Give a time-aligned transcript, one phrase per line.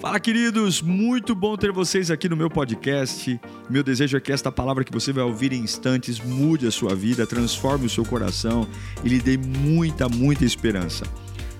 [0.00, 0.80] Fala, queridos!
[0.80, 3.40] Muito bom ter vocês aqui no meu podcast.
[3.68, 6.94] Meu desejo é que esta palavra que você vai ouvir em instantes mude a sua
[6.94, 8.64] vida, transforme o seu coração
[9.02, 11.04] e lhe dê muita, muita esperança.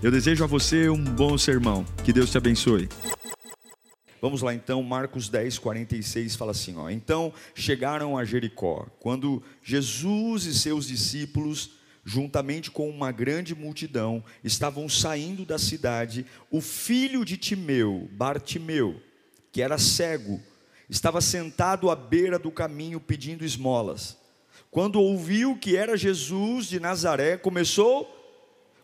[0.01, 1.85] Eu desejo a você um bom sermão.
[2.04, 2.88] Que Deus te abençoe.
[4.22, 10.45] Vamos lá então, Marcos 10, 46 fala assim: ó, Então chegaram a Jericó, quando Jesus
[10.45, 11.78] e seus discípulos
[12.09, 18.98] juntamente com uma grande multidão, estavam saindo da cidade, o filho de Timeu, Bartimeu,
[19.52, 20.41] que era cego,
[20.88, 24.16] estava sentado à beira do caminho pedindo esmolas.
[24.70, 28.15] Quando ouviu que era Jesus de Nazaré, começou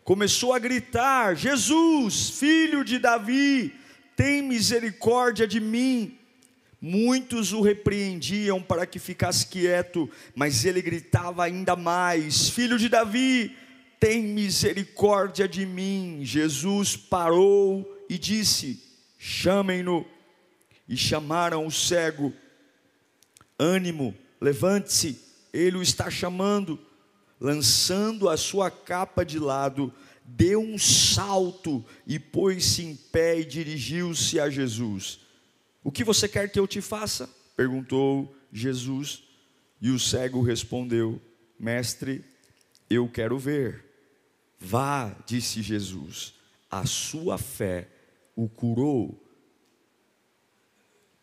[0.03, 3.73] começou a gritar: Jesus, filho de Davi,
[4.15, 6.15] tem misericórdia de mim.
[6.87, 13.57] Muitos o repreendiam para que ficasse quieto, mas ele gritava ainda mais: Filho de Davi,
[13.99, 16.19] tem misericórdia de mim.
[16.21, 18.83] Jesus parou e disse:
[19.17, 20.05] Chamem-no.
[20.87, 22.31] E chamaram o cego:
[23.57, 25.19] Ânimo, levante-se,
[25.51, 26.79] ele o está chamando.
[27.41, 29.91] Lançando a sua capa de lado,
[30.23, 35.24] deu um salto e pôs-se em pé e dirigiu-se a Jesus.
[35.85, 37.29] O que você quer que eu te faça?
[37.55, 39.23] perguntou Jesus.
[39.79, 41.21] E o cego respondeu:
[41.59, 42.25] Mestre,
[42.89, 43.85] eu quero ver.
[44.59, 46.33] Vá, disse Jesus,
[46.71, 47.87] a sua fé
[48.35, 49.23] o curou.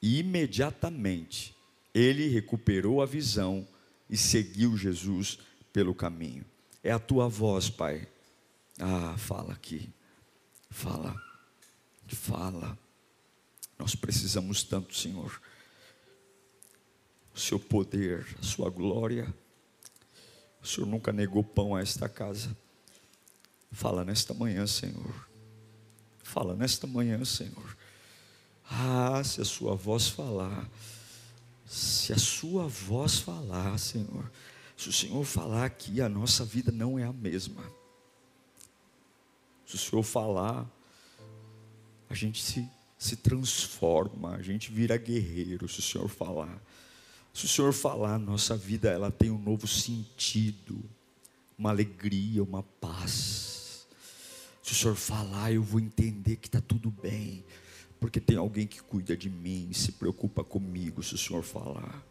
[0.01, 1.57] E imediatamente
[1.93, 3.67] ele recuperou a visão
[4.09, 5.41] e seguiu Jesus
[5.73, 6.45] pelo caminho.
[6.85, 8.07] É a tua voz, Pai.
[8.79, 9.91] Ah, fala aqui.
[10.71, 11.21] Fala.
[12.07, 12.82] Fala.
[13.83, 15.43] Nós precisamos tanto, Senhor.
[17.35, 19.35] O seu poder, a sua glória.
[20.63, 22.57] O Senhor nunca negou pão a esta casa.
[23.73, 25.29] Fala nesta manhã, Senhor.
[26.23, 27.77] Fala nesta manhã, Senhor.
[28.71, 30.71] Ah, se a sua voz falar,
[31.67, 34.31] se a sua voz falar, Senhor,
[34.77, 37.65] se o Senhor falar aqui, a nossa vida não é a mesma.
[39.67, 40.71] Se o Senhor falar,
[42.09, 42.71] a gente se
[43.03, 46.63] se transforma, a gente vira guerreiro, se o Senhor falar.
[47.35, 50.81] Se o Senhor falar, nossa vida ela tem um novo sentido,
[51.59, 53.89] uma alegria, uma paz.
[54.63, 57.45] Se o Senhor falar, eu vou entender que está tudo bem,
[57.99, 61.03] porque tem alguém que cuida de mim, se preocupa comigo.
[61.03, 62.07] Se o Senhor falar,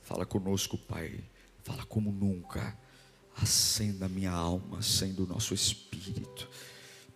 [0.00, 1.18] fala conosco, Pai,
[1.64, 2.78] fala como nunca,
[3.36, 6.48] acenda a minha alma, acenda o nosso espírito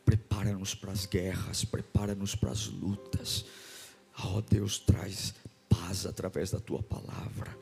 [0.05, 3.45] Prepara-nos para as guerras, prepara-nos para as lutas.
[4.23, 5.35] Oh Deus, traz
[5.69, 7.57] paz através da tua palavra.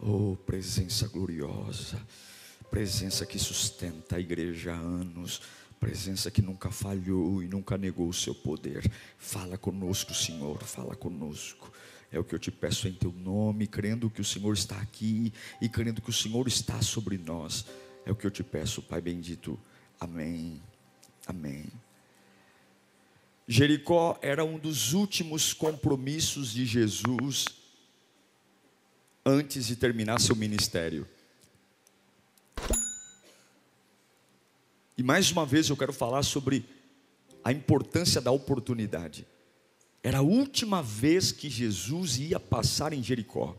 [0.00, 2.00] Oh, presença gloriosa,
[2.70, 5.42] presença que sustenta a igreja há anos,
[5.78, 8.90] presença que nunca falhou e nunca negou o seu poder.
[9.18, 11.72] Fala conosco, Senhor, fala conosco.
[12.10, 15.32] É o que eu te peço em teu nome, crendo que o Senhor está aqui
[15.60, 17.64] e crendo que o Senhor está sobre nós.
[18.04, 19.58] É o que eu te peço, Pai bendito.
[19.98, 20.60] Amém.
[21.26, 21.66] Amém.
[23.46, 27.46] Jericó era um dos últimos compromissos de Jesus
[29.24, 31.06] antes de terminar seu ministério.
[34.96, 36.64] E mais uma vez eu quero falar sobre
[37.42, 39.26] a importância da oportunidade.
[40.02, 43.56] Era a última vez que Jesus ia passar em Jericó.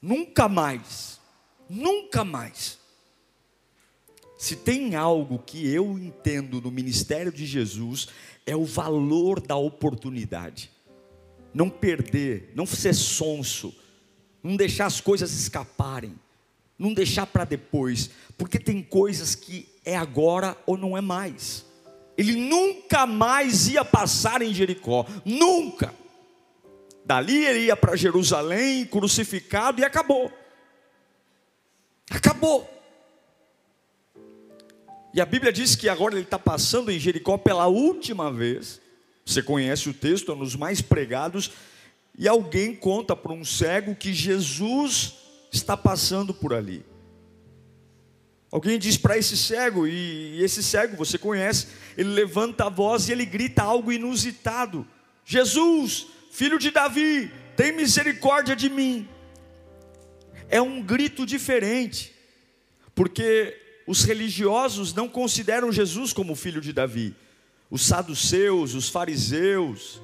[0.00, 1.20] Nunca mais,
[1.68, 2.78] nunca mais.
[4.36, 8.08] Se tem algo que eu entendo no ministério de Jesus,
[8.44, 10.70] é o valor da oportunidade.
[11.54, 13.74] Não perder, não ser sonso,
[14.42, 16.14] não deixar as coisas escaparem,
[16.78, 21.64] não deixar para depois, porque tem coisas que é agora ou não é mais.
[22.16, 25.94] Ele nunca mais ia passar em Jericó, nunca.
[27.04, 30.30] Dali ele ia para Jerusalém, crucificado e acabou.
[32.10, 32.75] Acabou.
[35.12, 38.80] E a Bíblia diz que agora ele está passando em Jericó pela última vez.
[39.24, 41.50] Você conhece o texto, é um dos mais pregados.
[42.18, 45.14] E alguém conta para um cego que Jesus
[45.52, 46.84] está passando por ali.
[48.50, 51.66] Alguém diz para esse cego, e esse cego você conhece,
[51.96, 54.86] ele levanta a voz e ele grita algo inusitado:
[55.24, 59.08] Jesus, filho de Davi, tem misericórdia de mim.
[60.48, 62.14] É um grito diferente,
[62.94, 67.14] porque os religiosos não consideram Jesus como filho de Davi.
[67.70, 70.00] Os saduceus, os fariseus,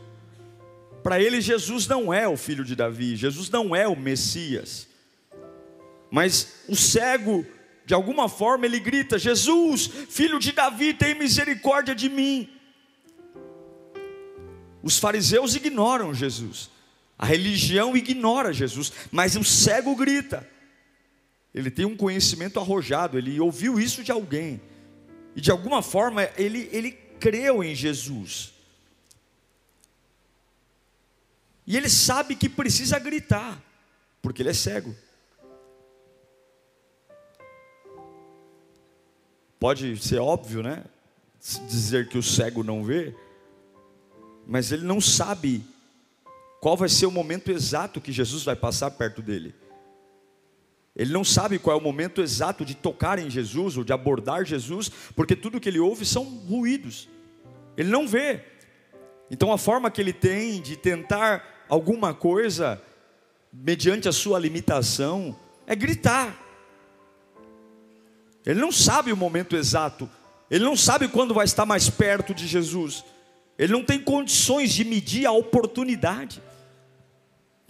[1.03, 4.87] para eles Jesus não é o filho de Davi, Jesus não é o Messias.
[6.11, 7.45] Mas o cego,
[7.85, 12.49] de alguma forma, ele grita: Jesus, filho de Davi, tem misericórdia de mim.
[14.83, 16.71] Os fariseus ignoram Jesus.
[17.19, 20.47] A religião ignora Jesus, mas o cego grita.
[21.55, 24.61] Ele tem um conhecimento arrojado, ele ouviu isso de alguém.
[25.37, 28.53] E de alguma forma ele, ele creu em Jesus.
[31.67, 33.63] E ele sabe que precisa gritar,
[34.21, 34.95] porque ele é cego.
[39.61, 40.85] Pode ser óbvio, né?
[41.69, 43.15] Dizer que o cego não vê,
[44.47, 45.65] mas ele não sabe
[46.61, 49.55] qual vai ser o momento exato que Jesus vai passar perto dele.
[50.95, 54.45] Ele não sabe qual é o momento exato de tocar em Jesus ou de abordar
[54.45, 57.09] Jesus, porque tudo que ele ouve são ruídos.
[57.77, 58.45] Ele não vê.
[59.31, 62.83] Então a forma que ele tem de tentar alguma coisa
[63.51, 65.35] mediante a sua limitação
[65.67, 66.39] é gritar.
[68.45, 70.09] Ele não sabe o momento exato.
[70.51, 73.03] Ele não sabe quando vai estar mais perto de Jesus.
[73.59, 76.43] Ele não tem condições de medir a oportunidade.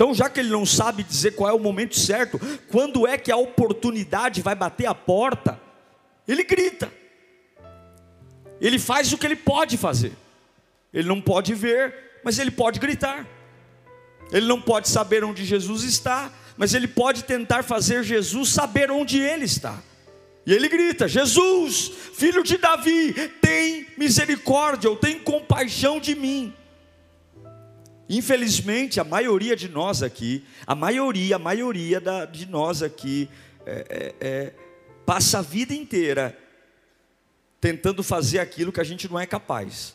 [0.03, 3.31] Então, já que ele não sabe dizer qual é o momento certo, quando é que
[3.31, 5.61] a oportunidade vai bater a porta,
[6.27, 6.93] ele grita.
[8.61, 10.11] Ele faz o que ele pode fazer.
[10.93, 11.95] Ele não pode ver,
[12.25, 13.25] mas ele pode gritar.
[14.33, 19.21] Ele não pode saber onde Jesus está, mas ele pode tentar fazer Jesus saber onde
[19.21, 19.81] ele está.
[20.45, 26.53] E ele grita: Jesus, filho de Davi, tem misericórdia, ou tem compaixão de mim.
[28.15, 33.27] Infelizmente, a maioria de nós aqui, a maioria, a maioria da, de nós aqui,
[33.65, 34.53] é, é, é,
[35.07, 36.39] passa a vida inteira
[37.59, 39.95] tentando fazer aquilo que a gente não é capaz,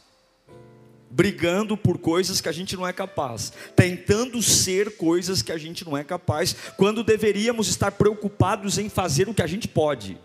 [1.12, 5.86] brigando por coisas que a gente não é capaz, tentando ser coisas que a gente
[5.86, 10.18] não é capaz, quando deveríamos estar preocupados em fazer o que a gente pode.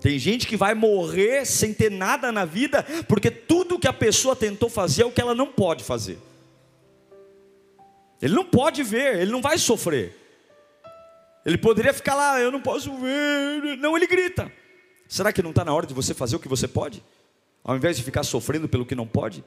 [0.00, 4.36] Tem gente que vai morrer sem ter nada na vida, porque tudo que a pessoa
[4.36, 6.20] tentou fazer é o que ela não pode fazer.
[8.20, 10.16] Ele não pode ver, ele não vai sofrer.
[11.44, 13.76] Ele poderia ficar lá, eu não posso ver.
[13.78, 14.50] Não, ele grita.
[15.08, 17.02] Será que não está na hora de você fazer o que você pode?
[17.62, 19.44] Ao invés de ficar sofrendo pelo que não pode?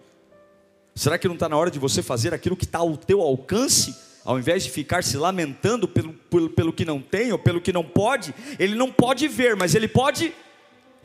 [0.96, 3.96] Será que não está na hora de você fazer aquilo que está ao teu alcance?
[4.24, 7.74] Ao invés de ficar se lamentando pelo, pelo, pelo que não tem ou pelo que
[7.74, 10.34] não pode, ele não pode ver, mas ele pode,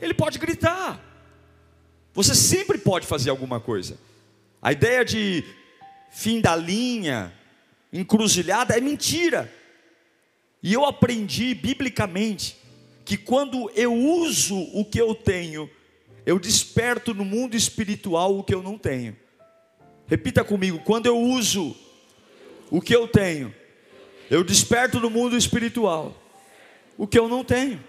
[0.01, 1.01] ele pode gritar.
[2.13, 3.99] Você sempre pode fazer alguma coisa.
[4.61, 5.45] A ideia de
[6.11, 7.33] fim da linha,
[7.95, 9.51] encruzilhada é mentira.
[10.63, 12.57] E eu aprendi biblicamente
[13.05, 15.71] que quando eu uso o que eu tenho,
[16.27, 19.17] eu desperto no mundo espiritual o que eu não tenho.
[20.07, 21.77] Repita comigo: quando eu uso
[22.71, 23.55] o que eu tenho,
[24.31, 26.21] eu desperto no mundo espiritual
[26.97, 27.83] o que eu não tenho.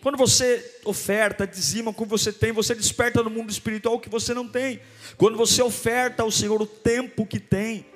[0.00, 4.10] Quando você oferta, dizima o que você tem, você desperta no mundo espiritual o que
[4.10, 4.80] você não tem.
[5.16, 7.86] Quando você oferta ao Senhor o tempo que tem,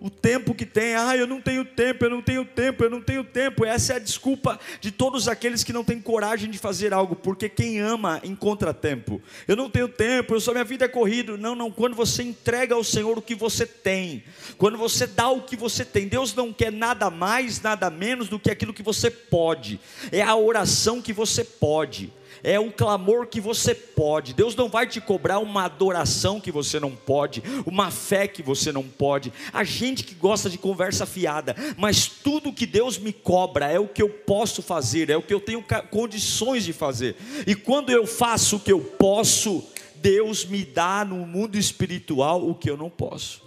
[0.00, 3.02] o tempo que tem, ah, eu não tenho tempo, eu não tenho tempo, eu não
[3.02, 3.66] tenho tempo.
[3.66, 7.48] Essa é a desculpa de todos aqueles que não têm coragem de fazer algo, porque
[7.50, 9.20] quem ama encontra tempo.
[9.46, 11.36] Eu não tenho tempo, eu só minha vida é corrido.
[11.36, 14.24] Não, não, quando você entrega ao Senhor o que você tem,
[14.56, 18.38] quando você dá o que você tem, Deus não quer nada mais, nada menos do
[18.38, 19.78] que aquilo que você pode.
[20.10, 22.10] É a oração que você pode
[22.42, 24.34] é o clamor que você pode.
[24.34, 28.72] Deus não vai te cobrar uma adoração que você não pode, uma fé que você
[28.72, 29.32] não pode.
[29.52, 33.88] A gente que gosta de conversa fiada, mas tudo que Deus me cobra é o
[33.88, 37.16] que eu posso fazer, é o que eu tenho condições de fazer.
[37.46, 39.64] E quando eu faço o que eu posso,
[39.96, 43.42] Deus me dá no mundo espiritual o que eu não posso.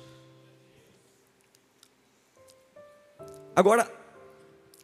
[3.55, 3.91] Agora,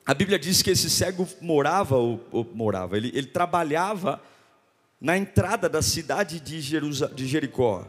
[0.09, 4.19] a Bíblia diz que esse cego morava, ou, ou morava, ele, ele, trabalhava
[4.99, 7.87] na entrada da cidade de, Jerusa, de Jericó.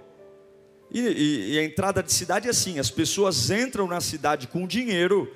[0.91, 4.67] E, e, e, a entrada de cidade é assim: as pessoas entram na cidade com
[4.67, 5.35] dinheiro,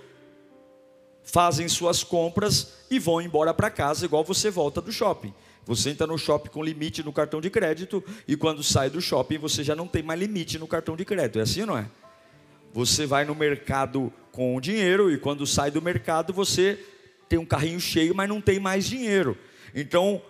[1.22, 5.32] fazem suas compras e vão embora para casa, igual você volta do shopping.
[5.64, 9.38] Você entra no shopping com limite no cartão de crédito e quando sai do shopping
[9.38, 11.38] você já não tem mais limite no cartão de crédito.
[11.38, 11.88] É assim ou não é?
[12.74, 16.76] Você vai no mercado com o dinheiro e quando sai do mercado você
[17.28, 19.38] tem um carrinho cheio, mas não tem mais dinheiro.
[19.72, 20.20] Então,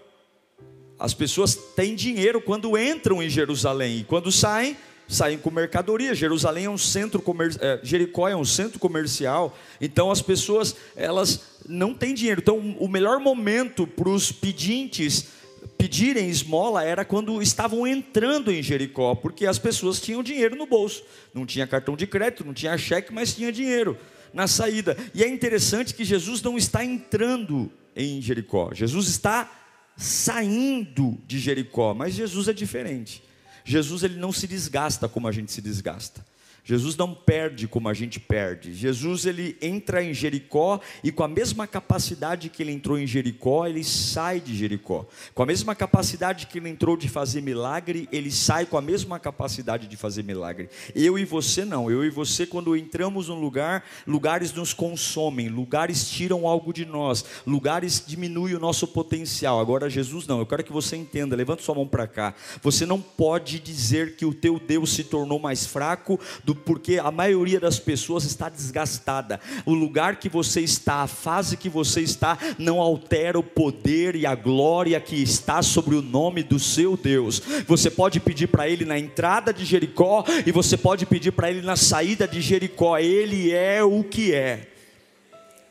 [0.98, 4.76] as pessoas têm dinheiro quando entram em Jerusalém e quando saem,
[5.08, 6.14] saem com mercadoria.
[6.14, 9.56] Jerusalém é um centro comercial, é, Jericó é um centro comercial.
[9.80, 12.42] Então as pessoas elas não têm dinheiro.
[12.42, 15.28] Então o melhor momento para os pedintes
[15.76, 21.02] pedirem esmola era quando estavam entrando em Jericó, porque as pessoas tinham dinheiro no bolso.
[21.32, 23.98] Não tinha cartão de crédito, não tinha cheque, mas tinha dinheiro
[24.32, 24.96] na saída.
[25.14, 29.50] E é interessante que Jesus não está entrando em Jericó, Jesus está
[29.96, 33.22] saindo de Jericó, mas Jesus é diferente.
[33.64, 36.24] Jesus ele não se desgasta como a gente se desgasta.
[36.64, 38.72] Jesus não perde como a gente perde.
[38.72, 43.66] Jesus ele entra em Jericó e com a mesma capacidade que ele entrou em Jericó,
[43.66, 45.06] ele sai de Jericó.
[45.34, 49.20] Com a mesma capacidade que ele entrou de fazer milagre, ele sai com a mesma
[49.20, 50.70] capacidade de fazer milagre.
[50.94, 51.90] Eu e você não.
[51.90, 57.24] Eu e você quando entramos num lugar, lugares nos consomem, lugares tiram algo de nós,
[57.46, 59.60] lugares diminuem o nosso potencial.
[59.60, 60.38] Agora Jesus não.
[60.38, 61.36] Eu quero que você entenda.
[61.36, 62.34] Levanta sua mão para cá.
[62.62, 67.10] Você não pode dizer que o teu Deus se tornou mais fraco do porque a
[67.10, 69.40] maioria das pessoas está desgastada.
[69.64, 74.26] O lugar que você está, a fase que você está, não altera o poder e
[74.26, 77.42] a glória que está sobre o nome do seu Deus.
[77.66, 81.62] Você pode pedir para Ele na entrada de Jericó e você pode pedir para Ele
[81.62, 82.98] na saída de Jericó.
[82.98, 84.68] Ele é o que é.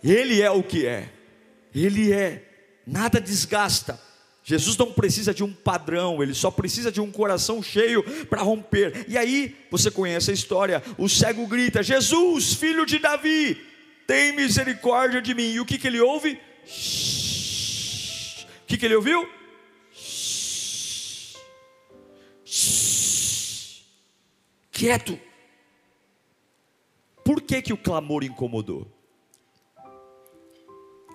[0.03, 1.09] Ele é o que é.
[1.73, 2.43] Ele é.
[2.85, 3.99] Nada desgasta.
[4.43, 9.05] Jesus não precisa de um padrão, ele só precisa de um coração cheio para romper.
[9.07, 13.57] E aí, você conhece a história: o cego grita: Jesus, filho de Davi,
[14.05, 15.53] tem misericórdia de mim.
[15.53, 16.33] E o que, que ele ouve?
[18.63, 19.25] O que, que ele ouviu?
[24.71, 25.17] Quieto.
[27.23, 28.91] Por que, que o clamor incomodou?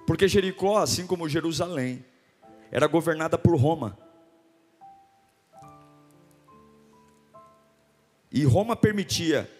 [0.06, 2.02] Porque Jericó, assim como Jerusalém,
[2.70, 3.98] era governada por Roma.
[8.30, 9.50] E Roma permitia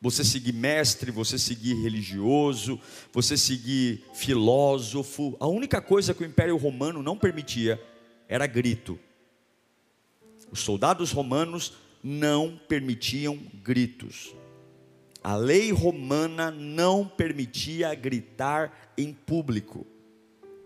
[0.00, 2.78] você seguir mestre, você seguir religioso,
[3.12, 5.36] você seguir filósofo.
[5.40, 7.80] A única coisa que o Império Romano não permitia
[8.28, 8.98] era grito.
[10.50, 14.34] Os soldados romanos não permitiam gritos.
[15.22, 19.86] A lei romana não permitia gritar em público.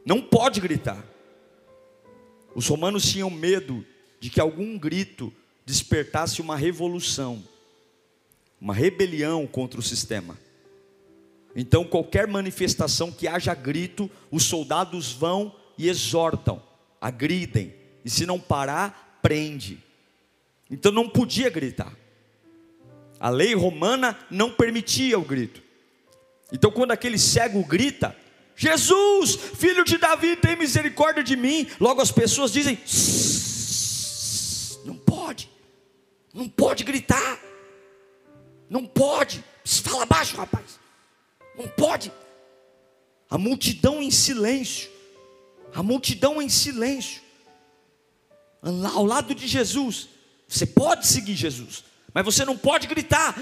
[0.08, 1.04] Não pode gritar.
[2.54, 3.84] Os romanos tinham medo
[4.18, 5.30] de que algum grito
[5.66, 7.44] despertasse uma revolução,
[8.58, 10.38] uma rebelião contra o sistema.
[11.54, 16.62] Então, qualquer manifestação que haja grito, os soldados vão e exortam,
[16.98, 19.78] agridem, e se não parar, prende.
[20.70, 21.94] Então não podia gritar.
[23.20, 25.62] A lei romana não permitia o grito.
[26.50, 28.16] Então, quando aquele cego grita,
[28.58, 31.68] Jesus, filho de Davi, tem misericórdia de mim.
[31.78, 32.76] Logo as pessoas dizem:
[34.84, 35.48] não pode,
[36.34, 37.38] não pode gritar,
[38.68, 39.44] não pode.
[39.64, 40.80] Fala baixo, rapaz,
[41.56, 42.10] não pode.
[43.30, 44.90] A multidão em silêncio,
[45.72, 47.22] a multidão em silêncio,
[48.92, 50.08] ao lado de Jesus.
[50.48, 53.36] Você pode seguir Jesus, mas você não pode gritar.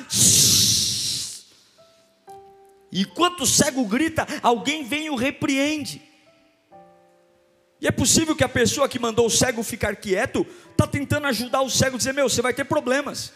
[2.93, 6.02] Enquanto o cego grita, alguém vem e o repreende.
[7.81, 11.61] E é possível que a pessoa que mandou o cego ficar quieto está tentando ajudar
[11.62, 13.33] o cego dizer: Meu, você vai ter problemas,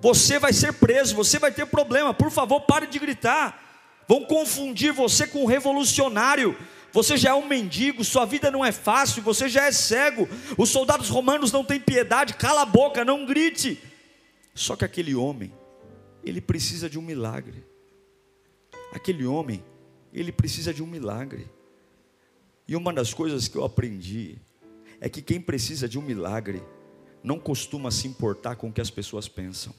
[0.00, 3.64] você vai ser preso, você vai ter problema, por favor, pare de gritar.
[4.06, 6.56] Vão confundir você com um revolucionário.
[6.92, 10.26] Você já é um mendigo, sua vida não é fácil, você já é cego.
[10.56, 13.82] Os soldados romanos não têm piedade, cala a boca, não grite.
[14.54, 15.52] Só que aquele homem,
[16.24, 17.64] ele precisa de um milagre.
[18.98, 19.62] Aquele homem,
[20.12, 21.48] ele precisa de um milagre.
[22.66, 24.40] E uma das coisas que eu aprendi
[25.00, 26.60] é que quem precisa de um milagre
[27.22, 29.72] não costuma se importar com o que as pessoas pensam.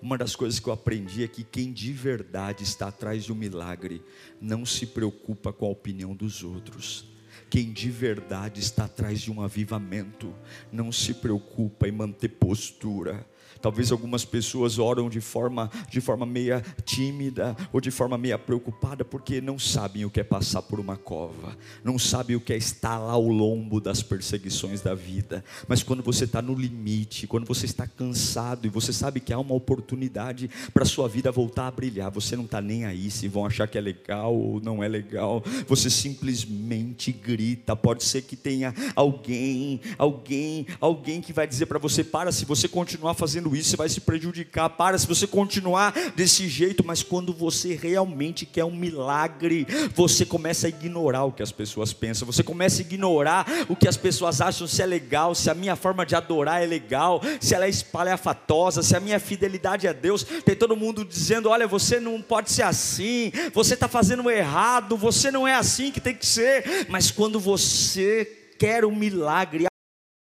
[0.00, 3.34] Uma das coisas que eu aprendi é que quem de verdade está atrás de um
[3.34, 4.00] milagre
[4.40, 7.06] não se preocupa com a opinião dos outros.
[7.50, 10.32] Quem de verdade está atrás de um avivamento
[10.70, 13.26] não se preocupa em manter postura,
[13.60, 19.04] Talvez algumas pessoas oram de forma, de forma meia tímida ou de forma meia preocupada
[19.04, 22.56] porque não sabem o que é passar por uma cova, não sabem o que é
[22.56, 25.44] estar lá ao lombo das perseguições da vida.
[25.68, 29.38] Mas quando você está no limite, quando você está cansado e você sabe que há
[29.38, 33.44] uma oportunidade para sua vida voltar a brilhar, você não está nem aí se vão
[33.44, 37.76] achar que é legal ou não é legal, você simplesmente grita.
[37.76, 42.68] Pode ser que tenha alguém, alguém, alguém que vai dizer para você: para, se você
[42.68, 44.70] continuar fazendo isso, você vai se prejudicar.
[44.70, 50.66] Para se você continuar desse jeito, mas quando você realmente quer um milagre, você começa
[50.66, 54.40] a ignorar o que as pessoas pensam, você começa a ignorar o que as pessoas
[54.40, 57.68] acham se é legal, se a minha forma de adorar é legal, se ela é
[57.68, 60.24] espalhafatosa, se a minha fidelidade a Deus.
[60.44, 65.30] Tem todo mundo dizendo: olha, você não pode ser assim, você está fazendo errado, você
[65.30, 66.86] não é assim que tem que ser.
[66.88, 69.69] Mas quando você quer um milagre,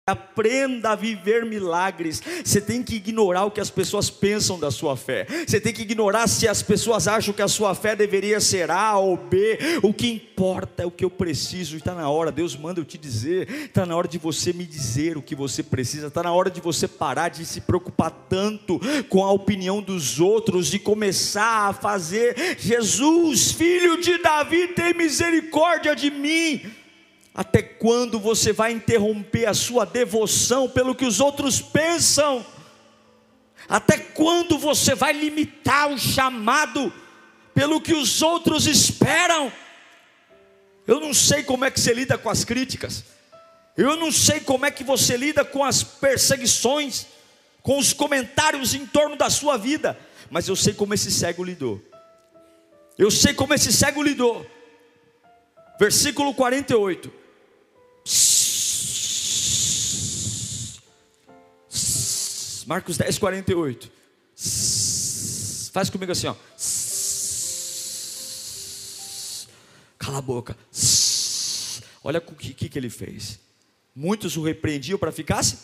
[0.06, 2.22] Aprenda a viver milagres.
[2.44, 5.26] Você tem que ignorar o que as pessoas pensam da sua fé.
[5.48, 8.98] Você tem que ignorar se as pessoas acham que a sua fé deveria ser A
[8.98, 9.58] ou B.
[9.82, 11.78] O que importa é o que eu preciso.
[11.78, 13.50] Está na hora, Deus manda eu te dizer.
[13.50, 16.08] Está na hora de você me dizer o que você precisa.
[16.08, 20.74] Está na hora de você parar de se preocupar tanto com a opinião dos outros
[20.74, 22.58] e começar a fazer.
[22.60, 26.83] Jesus, filho de Davi, tem misericórdia de mim.
[27.34, 32.46] Até quando você vai interromper a sua devoção pelo que os outros pensam?
[33.68, 36.94] Até quando você vai limitar o chamado
[37.56, 39.52] pelo que os outros esperam?
[40.86, 43.04] Eu não sei como é que você lida com as críticas.
[43.76, 47.08] Eu não sei como é que você lida com as perseguições,
[47.64, 49.98] com os comentários em torno da sua vida,
[50.30, 51.82] mas eu sei como esse cego lidou.
[52.96, 54.46] Eu sei como esse cego lidou.
[55.80, 57.23] Versículo 48.
[62.66, 63.92] Marcos 10, 48.
[65.72, 66.36] Faz comigo assim, ó.
[69.98, 70.58] Cala a boca.
[72.04, 73.40] Olha o que, que, que ele fez.
[73.96, 75.58] Muitos o repreendiam para ficasse.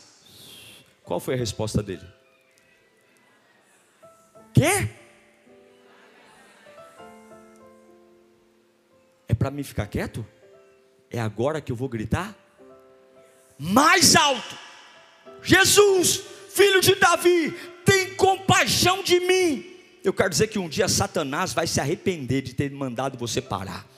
[1.04, 2.06] Qual foi a resposta dele?
[4.54, 4.90] Quê?
[9.28, 10.26] É para mim ficar quieto?
[11.12, 12.36] É agora que eu vou gritar?
[13.58, 14.58] Mais alto.
[15.42, 17.52] Jesus, filho de Davi,
[17.84, 19.66] tem compaixão de mim.
[20.04, 23.89] Eu quero dizer que um dia Satanás vai se arrepender de ter mandado você parar.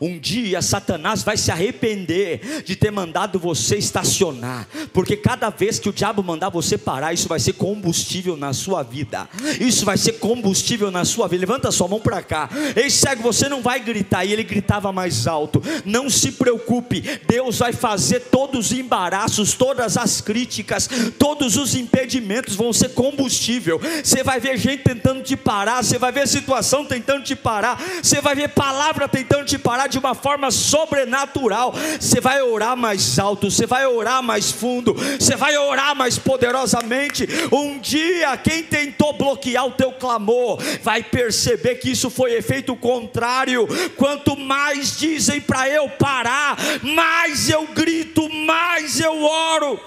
[0.00, 5.88] Um dia Satanás vai se arrepender de ter mandado você estacionar, porque cada vez que
[5.88, 9.28] o diabo mandar você parar, isso vai ser combustível na sua vida.
[9.60, 11.40] Isso vai ser combustível na sua vida.
[11.40, 12.48] Levanta sua mão para cá.
[12.76, 14.24] Ei, cego, você não vai gritar.
[14.24, 15.62] E ele gritava mais alto.
[15.84, 17.02] Não se preocupe.
[17.26, 23.80] Deus vai fazer todos os embaraços, todas as críticas, todos os impedimentos vão ser combustível.
[24.02, 28.20] Você vai ver gente tentando te parar, você vai ver situação tentando te parar, você
[28.20, 31.74] vai ver palavra tentando te parar de uma forma sobrenatural.
[32.00, 37.26] Você vai orar mais alto, você vai orar mais fundo, você vai orar mais poderosamente.
[37.52, 43.66] Um dia, quem tentou bloquear o teu clamor, vai perceber que isso foi efeito contrário.
[43.96, 49.80] Quanto mais dizem para eu parar, mais eu grito, mais eu oro.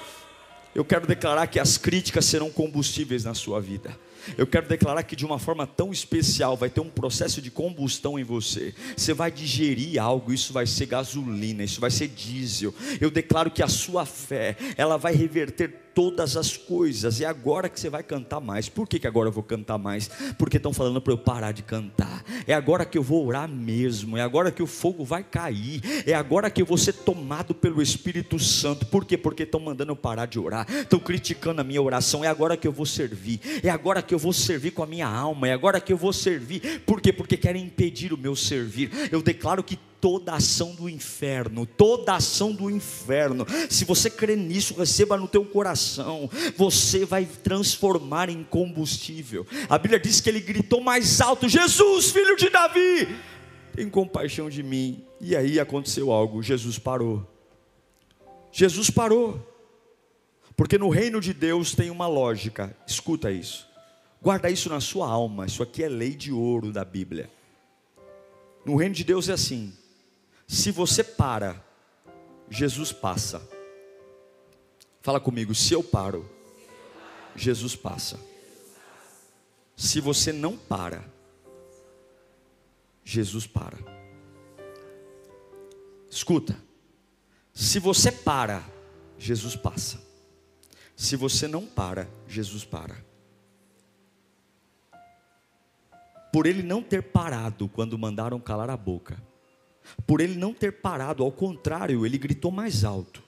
[0.73, 4.04] Eu quero declarar que as críticas serão combustíveis na sua vida
[4.37, 8.17] eu quero declarar que de uma forma tão especial vai ter um processo de combustão
[8.17, 8.73] em você.
[8.95, 12.73] Você vai digerir algo, isso vai ser gasolina, isso vai ser diesel.
[12.99, 17.21] Eu declaro que a sua fé, ela vai reverter todas as coisas.
[17.21, 18.67] É agora que você vai cantar mais.
[18.67, 20.09] Por que, que agora eu vou cantar mais?
[20.37, 22.23] Porque estão falando para eu parar de cantar.
[22.45, 24.17] É agora que eu vou orar mesmo.
[24.17, 25.81] É agora que o fogo vai cair.
[26.05, 28.85] É agora que eu vou ser tomado pelo Espírito Santo.
[28.85, 29.17] Por quê?
[29.17, 30.67] Porque estão mandando eu parar de orar.
[30.69, 32.23] Estão criticando a minha oração.
[32.23, 33.39] É agora que eu vou servir.
[33.63, 35.47] É agora que eu vou servir com a minha alma.
[35.47, 36.81] É agora que eu vou servir.
[36.85, 37.13] Por quê?
[37.13, 38.91] Porque querem impedir o meu servir.
[39.11, 43.45] Eu declaro que toda ação do inferno, toda ação do inferno.
[43.69, 49.45] Se você crê nisso, receba no teu coração, você vai transformar em combustível.
[49.69, 53.07] A Bíblia diz que ele gritou mais alto: Jesus, filho de Davi,
[53.75, 55.03] tem compaixão de mim.
[55.19, 57.25] E aí aconteceu algo, Jesus parou.
[58.51, 59.53] Jesus parou.
[60.55, 62.75] Porque no reino de Deus tem uma lógica.
[62.87, 63.67] Escuta isso.
[64.21, 65.45] Guarda isso na sua alma.
[65.45, 67.29] Isso aqui é lei de ouro da Bíblia.
[68.65, 69.73] No reino de Deus é assim:
[70.47, 71.63] se você para,
[72.49, 73.41] Jesus passa.
[75.01, 76.29] Fala comigo, se eu paro,
[77.35, 78.19] Jesus passa.
[79.75, 81.03] Se você não para,
[83.03, 83.77] Jesus para.
[86.09, 86.57] Escuta,
[87.53, 88.63] se você para,
[89.17, 90.01] Jesus passa.
[90.95, 92.95] Se você não para, Jesus para.
[96.31, 99.21] Por ele não ter parado quando mandaram calar a boca,
[100.05, 103.23] por ele não ter parado, ao contrário, ele gritou mais alto.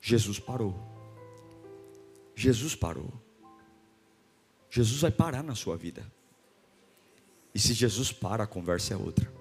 [0.00, 0.74] Jesus parou.
[2.34, 3.12] Jesus parou.
[4.70, 6.04] Jesus vai parar na sua vida.
[7.54, 9.32] E se Jesus para, a conversa é outra.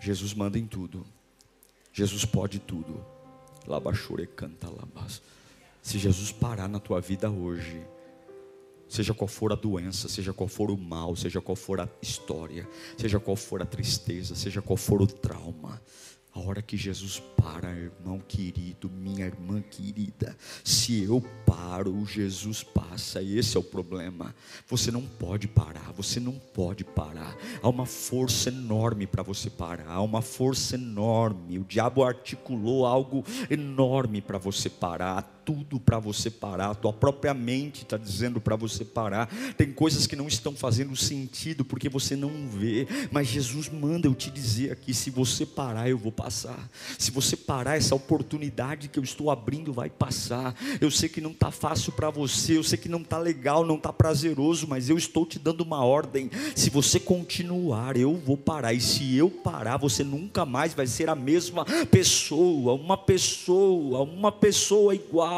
[0.00, 1.06] Jesus manda em tudo.
[1.92, 3.04] Jesus pode tudo.
[3.66, 5.22] Labachure canta labas.
[5.82, 7.80] Se Jesus parar na tua vida hoje,
[8.90, 12.68] seja qual for a doença, seja qual for o mal, seja qual for a história,
[12.98, 15.80] seja qual for a tristeza, seja qual for o trauma,
[16.32, 23.20] A hora que Jesus para, irmão querido, minha irmã querida, se eu paro, Jesus passa,
[23.20, 24.32] e esse é o problema.
[24.68, 27.36] Você não pode parar, você não pode parar.
[27.60, 31.58] Há uma força enorme para você parar, há uma força enorme.
[31.58, 37.32] O diabo articulou algo enorme para você parar tudo para você parar, a tua própria
[37.32, 39.28] mente está dizendo para você parar.
[39.56, 44.14] Tem coisas que não estão fazendo sentido porque você não vê, mas Jesus manda eu
[44.14, 46.68] te dizer aqui: se você parar, eu vou passar.
[46.98, 50.54] Se você parar, essa oportunidade que eu estou abrindo vai passar.
[50.80, 53.76] Eu sei que não está fácil para você, eu sei que não está legal, não
[53.76, 56.30] está prazeroso, mas eu estou te dando uma ordem.
[56.54, 61.08] Se você continuar, eu vou parar, e se eu parar, você nunca mais vai ser
[61.08, 65.29] a mesma pessoa, uma pessoa, uma pessoa igual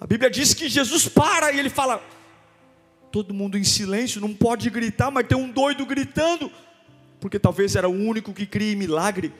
[0.00, 2.02] a Bíblia diz que Jesus para e ele fala:
[3.10, 6.50] todo mundo em silêncio, não pode gritar, mas tem um doido gritando,
[7.20, 9.32] porque talvez era o único que cria milagre.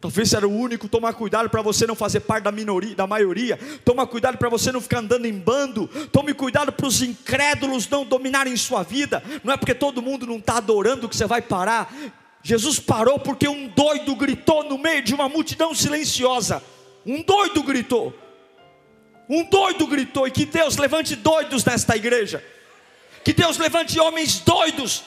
[0.00, 3.58] Talvez era o único, toma cuidado para você não fazer parte da minoria, da maioria.
[3.86, 5.88] Toma cuidado para você não ficar andando em bando.
[6.12, 9.22] Tome cuidado para os incrédulos não dominarem sua vida.
[9.42, 11.90] Não é porque todo mundo não está adorando que você vai parar.
[12.42, 16.62] Jesus parou porque um doido gritou no meio de uma multidão silenciosa.
[17.06, 18.14] Um doido gritou.
[19.28, 22.44] Um doido gritou, e que Deus levante doidos nesta igreja.
[23.22, 25.02] Que Deus levante homens doidos.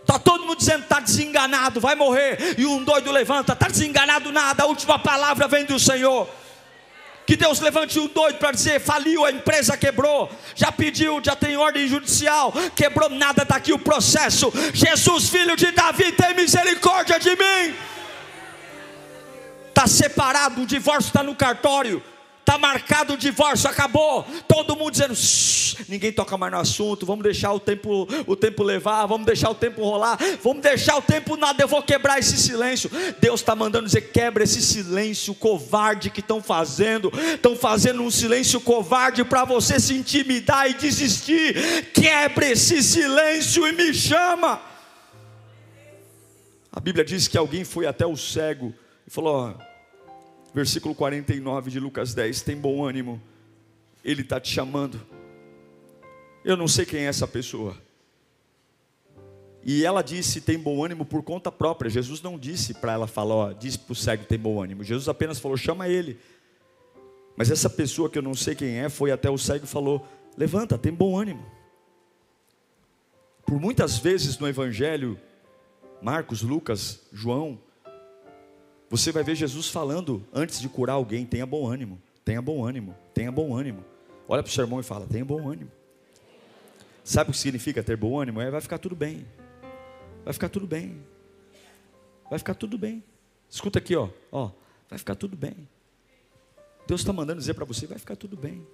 [0.00, 2.54] Está todo mundo dizendo, está desenganado, vai morrer.
[2.56, 6.26] E um doido levanta, está desenganado nada, a última palavra vem do Senhor.
[7.26, 11.58] Que Deus levante um doido para dizer: faliu, a empresa quebrou, já pediu, já tem
[11.58, 14.50] ordem judicial, quebrou nada, está aqui o processo.
[14.72, 17.74] Jesus, filho de Davi, tem misericórdia de mim.
[19.68, 22.02] Está separado, o divórcio está no cartório
[22.48, 24.22] está marcado o divórcio, acabou.
[24.48, 25.14] Todo mundo dizendo,
[25.86, 29.54] ninguém toca mais no assunto, vamos deixar o tempo, o tempo levar, vamos deixar o
[29.54, 32.90] tempo rolar, vamos deixar o tempo nada, eu vou quebrar esse silêncio.
[33.20, 38.58] Deus está mandando dizer: quebra esse silêncio covarde que estão fazendo, estão fazendo um silêncio
[38.62, 41.90] covarde para você se intimidar e desistir.
[41.92, 44.62] Quebre esse silêncio e me chama.
[46.72, 48.72] A Bíblia diz que alguém foi até o cego
[49.06, 49.54] e falou:
[50.54, 53.20] versículo 49 de Lucas 10, tem bom ânimo,
[54.04, 55.00] Ele está te chamando.
[56.44, 57.76] Eu não sei quem é essa pessoa.
[59.64, 61.90] E ela disse: tem bom ânimo por conta própria.
[61.90, 64.84] Jesus não disse para ela falar, ó, disse para o cego tem bom ânimo.
[64.84, 66.18] Jesus apenas falou: chama ele.
[67.36, 70.06] Mas essa pessoa que eu não sei quem é, foi até o cego e falou:
[70.36, 71.44] levanta, tem bom ânimo.
[73.44, 75.18] Por muitas vezes no Evangelho,
[76.00, 77.58] Marcos, Lucas, João,
[78.90, 82.96] você vai ver Jesus falando antes de curar alguém: tenha bom ânimo, tenha bom ânimo,
[83.12, 83.84] tenha bom ânimo.
[84.26, 85.70] Olha para o seu irmão e fala: tenha bom ânimo.
[87.04, 88.40] Sabe o que significa ter bom ânimo?
[88.40, 89.26] É vai ficar tudo bem.
[90.24, 91.00] Vai ficar tudo bem.
[92.28, 93.02] Vai ficar tudo bem.
[93.48, 94.50] Escuta aqui, ó, ó,
[94.88, 95.68] vai ficar tudo bem.
[96.86, 98.66] Deus está mandando dizer para você: vai ficar tudo bem.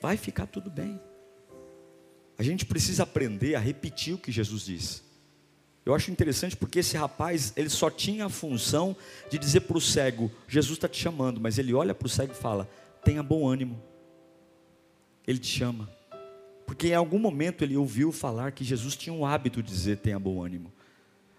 [0.00, 1.00] Vai ficar tudo bem.
[2.38, 5.09] A gente precisa aprender a repetir o que Jesus disse.
[5.84, 8.94] Eu acho interessante porque esse rapaz, ele só tinha a função
[9.30, 12.32] de dizer para o cego: Jesus está te chamando, mas ele olha para o cego
[12.32, 12.68] e fala:
[13.04, 13.82] tenha bom ânimo.
[15.26, 15.88] Ele te chama.
[16.66, 20.18] Porque em algum momento ele ouviu falar que Jesus tinha um hábito de dizer: tenha
[20.18, 20.72] bom ânimo.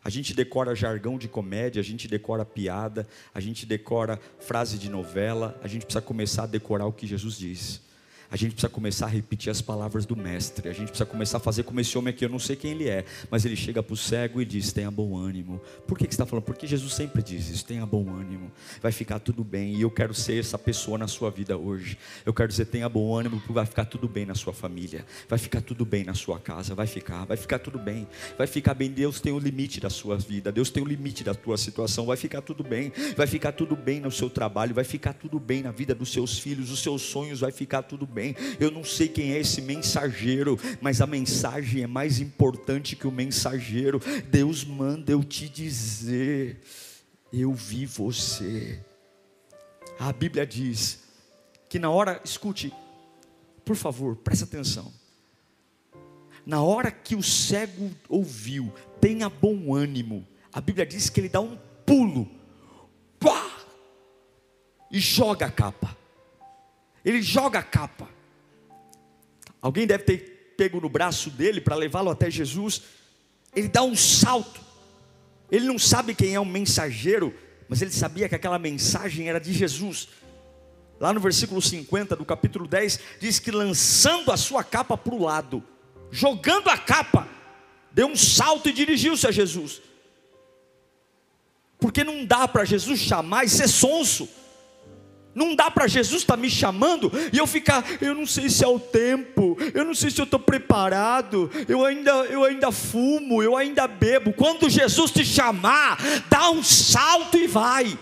[0.04, 4.90] A gente decora jargão de comédia, a gente decora piada, a gente decora frase de
[4.90, 7.82] novela, a gente precisa começar a decorar o que Jesus diz
[8.32, 10.70] a gente precisa começar a repetir as palavras do mestre.
[10.70, 12.24] A gente precisa começar a fazer como esse homem aqui.
[12.24, 14.90] Eu não sei quem ele é, mas ele chega para o cego e diz: tenha
[14.90, 15.62] bom ânimo.
[15.86, 16.46] Por que, que você está falando?
[16.46, 18.50] Porque Jesus sempre diz isso: tenha bom ânimo,
[18.82, 19.76] vai ficar tudo bem.
[19.76, 21.98] E eu quero ser essa pessoa na sua vida hoje.
[22.26, 25.38] Eu quero dizer: tenha bom ânimo, porque vai ficar tudo bem na sua família, vai
[25.38, 28.90] ficar tudo bem na sua casa, vai ficar, vai ficar tudo bem, vai ficar bem.
[28.90, 32.16] Deus tem o limite da sua vida, Deus tem o limite da tua situação, vai
[32.16, 35.72] ficar tudo bem, vai ficar tudo bem no seu trabalho, vai ficar tudo bem na
[35.72, 38.36] vida dos seus filhos, os seus sonhos, vai ficar tudo bem bem.
[38.60, 43.12] Eu não sei quem é esse mensageiro, mas a mensagem é mais importante que o
[43.12, 44.00] mensageiro.
[44.30, 46.62] Deus manda eu te dizer:
[47.34, 48.80] eu vi você.
[50.00, 51.02] A Bíblia diz
[51.68, 52.72] que na hora, escute,
[53.66, 54.94] por favor, preste atenção.
[56.46, 60.28] Na hora que o cego ouviu, tenha bom ânimo.
[60.52, 62.30] A Bíblia diz que ele dá um pulo,
[63.20, 63.62] pá,
[64.92, 66.01] e joga a capa.
[67.04, 68.10] Ele joga a capa.
[69.62, 72.84] Alguém deve ter pego no braço dele para levá-lo até Jesus.
[73.56, 74.62] Ele dá um salto.
[75.52, 77.34] Ele não sabe quem é um mensageiro,
[77.68, 80.08] mas ele sabia que aquela mensagem era de Jesus.
[81.00, 85.24] Lá no versículo 50 do capítulo 10, diz que lançando a sua capa para o
[85.24, 85.64] lado,
[86.12, 87.28] jogando a capa,
[87.92, 89.82] deu um salto e dirigiu-se a Jesus.
[91.80, 94.30] Porque não dá para Jesus chamar e ser sonso.
[95.34, 98.64] Não dá para Jesus estar tá me chamando e eu ficar, eu não sei se
[98.64, 103.42] é o tempo, eu não sei se eu estou preparado, eu ainda, eu ainda fumo,
[103.42, 104.34] eu ainda bebo.
[104.34, 105.98] Quando Jesus te chamar,
[106.30, 107.98] dá um salto e vai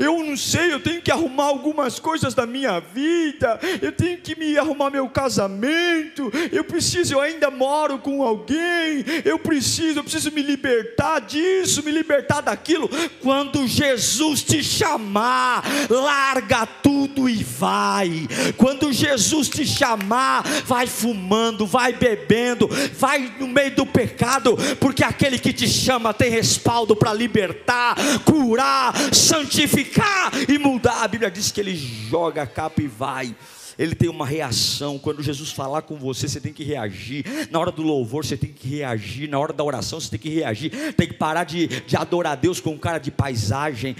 [0.00, 4.34] eu não sei, eu tenho que arrumar algumas coisas da minha vida, eu tenho que
[4.34, 10.32] me arrumar meu casamento, eu preciso, eu ainda moro com alguém, eu preciso, eu preciso
[10.32, 12.88] me libertar disso, me libertar daquilo.
[13.20, 18.26] Quando Jesus te chamar, larga tudo e vai.
[18.56, 25.38] Quando Jesus te chamar, vai fumando, vai bebendo, vai no meio do pecado, porque aquele
[25.38, 31.02] que te chama tem respaldo para libertar, curar, santificar ficar e mudar.
[31.02, 33.34] A Bíblia diz que ele joga a capa e vai.
[33.78, 34.98] Ele tem uma reação.
[34.98, 37.24] Quando Jesus falar com você, você tem que reagir.
[37.50, 39.28] Na hora do louvor, você tem que reagir.
[39.28, 40.94] Na hora da oração, você tem que reagir.
[40.94, 43.96] Tem que parar de, de adorar Deus com cara de paisagem.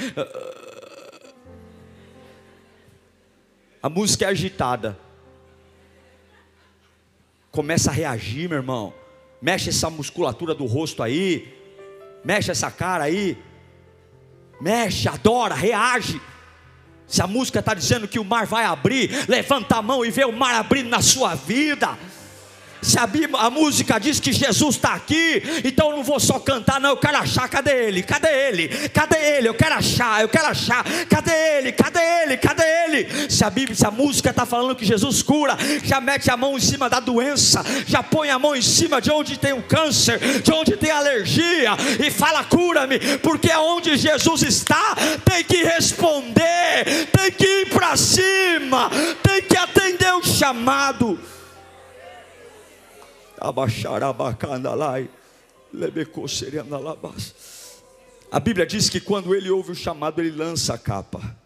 [3.82, 4.98] A música é agitada.
[7.50, 8.92] Começa a reagir, meu irmão.
[9.40, 11.54] Mexe essa musculatura do rosto aí.
[12.22, 13.38] Mexe essa cara aí
[14.60, 16.20] mexe, adora, reage.
[17.06, 20.24] Se a música está dizendo que o mar vai abrir, levanta a mão e vê
[20.24, 21.98] o mar abrindo na sua vida.
[22.82, 26.38] Se a, Bíblia, a música diz que Jesus está aqui, então eu não vou só
[26.38, 28.02] cantar, não, eu quero achar, cadê ele?
[28.02, 28.68] Cadê ele?
[28.88, 29.48] Cadê ele?
[29.48, 31.72] Eu quero achar, eu quero achar, cadê ele?
[31.72, 32.36] Cadê ele?
[32.36, 33.30] Cadê ele?
[33.30, 36.56] Se a Bíblia, se a música está falando que Jesus cura, já mete a mão
[36.56, 40.18] em cima da doença, já põe a mão em cima de onde tem o câncer,
[40.42, 41.72] de onde tem alergia,
[42.04, 48.90] e fala: cura-me, porque aonde Jesus está, tem que responder, tem que ir para cima,
[49.22, 51.18] tem que atender o chamado.
[58.30, 61.36] A Bíblia diz que quando ele ouve o chamado, ele lança a capa.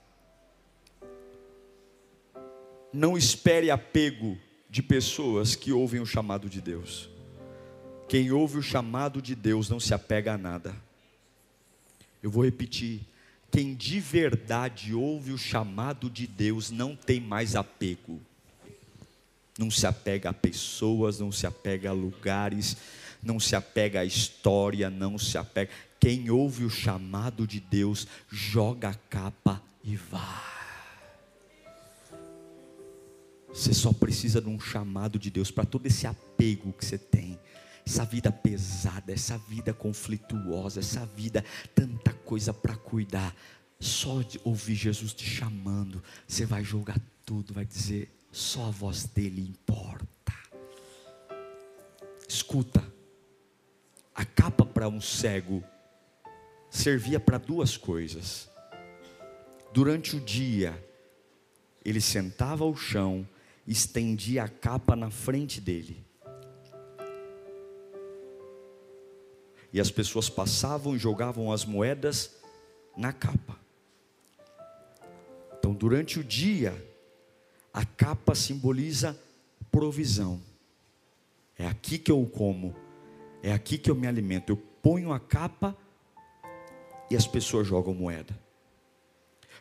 [2.93, 4.37] Não espere apego
[4.69, 7.09] de pessoas que ouvem o chamado de Deus.
[8.09, 10.75] Quem ouve o chamado de Deus não se apega a nada.
[12.23, 13.03] Eu vou repetir.
[13.51, 18.21] Quem de verdade ouve o chamado de Deus não tem mais apego
[19.59, 22.77] não se apega a pessoas, não se apega a lugares,
[23.23, 25.71] não se apega à história, não se apega.
[26.01, 30.55] Quem ouve o chamado de Deus, joga a capa e vai.
[33.49, 37.39] Você só precisa de um chamado de Deus para todo esse apego que você tem,
[37.87, 43.35] essa vida pesada, essa vida conflituosa, essa vida, tanta coisa para cuidar.
[43.79, 49.05] Só de ouvir Jesus te chamando, você vai jogar tudo, vai dizer: só a voz
[49.05, 50.35] dele importa.
[52.29, 52.83] Escuta,
[54.13, 55.63] a capa para um cego
[56.69, 58.51] servia para duas coisas.
[59.73, 60.77] Durante o dia,
[61.85, 63.27] ele sentava ao chão,
[63.69, 66.05] estendia a capa na frente dele.
[69.73, 72.35] E as pessoas passavam e jogavam as moedas
[72.97, 73.57] na capa.
[75.57, 76.94] Então, durante o dia,
[77.75, 79.21] a capa simboliza
[79.69, 80.41] provisão.
[81.59, 82.73] É aqui que eu como,
[83.43, 84.51] é aqui que eu me alimento.
[84.51, 85.77] Eu ponho a capa
[87.11, 88.39] e as pessoas jogam moeda.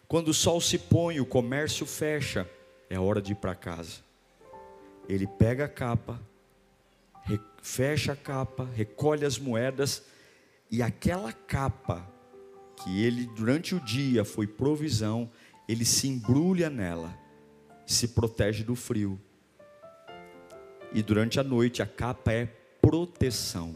[0.07, 2.47] Quando o sol se põe, o comércio fecha,
[2.87, 4.01] é hora de ir para casa.
[5.09, 6.21] Ele pega a capa,
[7.63, 10.03] fecha a capa, recolhe as moedas
[10.69, 12.07] e aquela capa
[12.75, 15.31] que ele durante o dia foi provisão,
[15.67, 17.22] ele se embrulha nela
[17.85, 19.19] se protege do frio.
[20.93, 22.45] E durante a noite a capa é
[22.81, 23.75] proteção.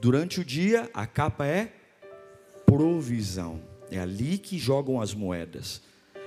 [0.00, 1.72] Durante o dia a capa é
[2.66, 3.60] provisão.
[3.90, 5.82] É ali que jogam as moedas.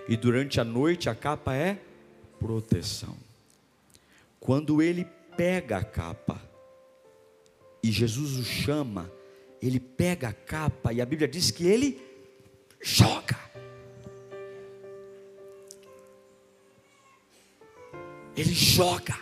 [0.07, 1.79] E durante a noite a capa é
[2.39, 3.17] proteção.
[4.39, 5.05] Quando ele
[5.35, 6.41] pega a capa
[7.83, 9.11] e Jesus o chama,
[9.61, 12.01] ele pega a capa e a Bíblia diz que ele
[12.81, 13.46] joga.
[18.37, 19.17] Ele joga.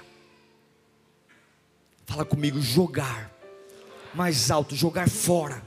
[2.06, 3.32] Fala comigo, jogar.
[4.13, 5.63] Mais alto, jogar fora.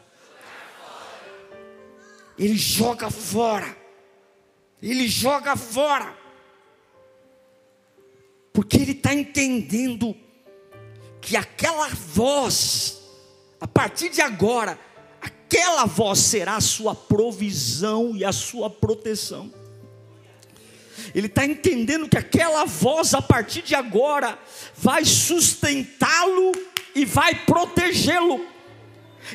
[2.38, 3.74] Ele joga fora.
[4.82, 6.14] Ele joga fora.
[8.52, 10.14] Porque ele está entendendo
[11.22, 13.02] que aquela voz,
[13.60, 14.78] a partir de agora,
[15.22, 19.52] aquela voz será a sua provisão e a sua proteção
[21.14, 24.38] ele está entendendo que aquela voz, a partir de agora,
[24.76, 26.52] vai sustentá-lo
[26.94, 28.44] e vai protegê-lo.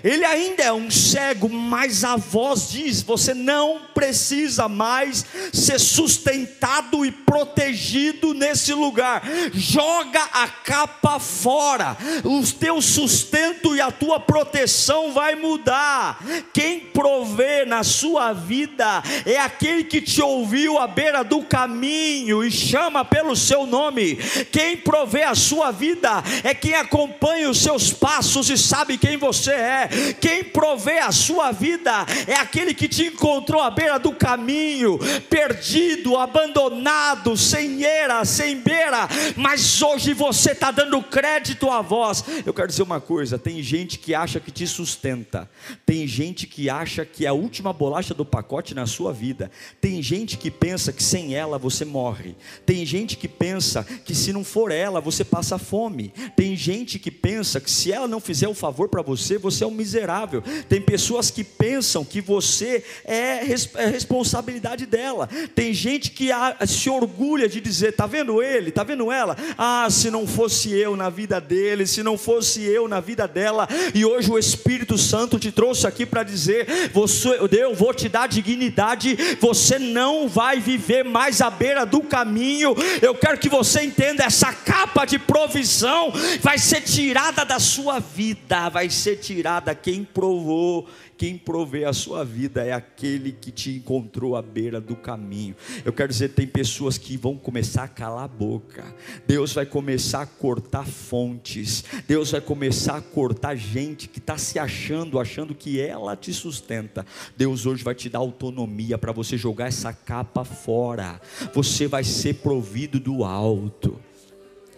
[0.03, 7.05] Ele ainda é um cego, mas a voz diz: você não precisa mais ser sustentado
[7.05, 9.23] e protegido nesse lugar.
[9.53, 11.97] Joga a capa fora.
[12.23, 16.19] O teu sustento e a tua proteção vai mudar.
[16.53, 22.51] Quem provê na sua vida é aquele que te ouviu à beira do caminho e
[22.51, 24.15] chama pelo seu nome.
[24.51, 29.51] Quem provê a sua vida é quem acompanha os seus passos e sabe quem você
[29.51, 29.82] é.
[30.19, 36.17] Quem provê a sua vida é aquele que te encontrou à beira do caminho, perdido,
[36.17, 42.23] abandonado, sem eira, sem beira, mas hoje você está dando crédito à voz.
[42.45, 45.49] Eu quero dizer uma coisa: tem gente que acha que te sustenta,
[45.85, 50.01] tem gente que acha que é a última bolacha do pacote na sua vida, tem
[50.01, 54.43] gente que pensa que sem ela você morre, tem gente que pensa que se não
[54.43, 58.53] for ela você passa fome, tem gente que pensa que se ela não fizer o
[58.53, 60.43] favor para você, você é um miserável.
[60.69, 63.43] Tem pessoas que pensam que você é,
[63.75, 65.29] é responsabilidade dela.
[65.55, 66.29] Tem gente que
[66.67, 69.35] se orgulha de dizer: tá vendo ele, tá vendo ela?
[69.57, 73.67] Ah, se não fosse eu na vida dele, se não fosse eu na vida dela.
[73.93, 78.27] E hoje o Espírito Santo te trouxe aqui para dizer: você, eu vou te dar
[78.27, 79.17] dignidade.
[79.39, 82.75] Você não vai viver mais à beira do caminho.
[83.01, 88.69] Eu quero que você entenda essa capa de provisão vai ser tirada da sua vida,
[88.69, 94.35] vai ser tirada quem provou, quem provê a sua vida é aquele que te encontrou
[94.35, 95.55] à beira do caminho.
[95.85, 98.83] Eu quero dizer, tem pessoas que vão começar a calar a boca.
[99.27, 101.83] Deus vai começar a cortar fontes.
[102.07, 107.05] Deus vai começar a cortar gente que está se achando, achando que ela te sustenta.
[107.37, 111.21] Deus hoje vai te dar autonomia para você jogar essa capa fora.
[111.53, 113.99] Você vai ser provido do alto.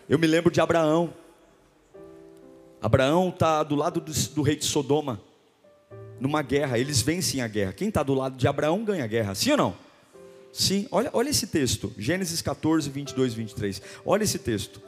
[0.10, 1.25] Eu me lembro de Abraão.
[2.86, 5.20] Abraão está do lado do, do, rei de Sodoma,
[6.20, 7.74] numa guerra, eles vencem a guerra.
[7.74, 9.76] Quem está do lado de Abraão ganha a guerra, sim ou não?
[10.54, 13.82] Sim, olha, olha esse texto, Gênesis 14, 22 e 23.
[14.06, 14.80] Olha esse texto.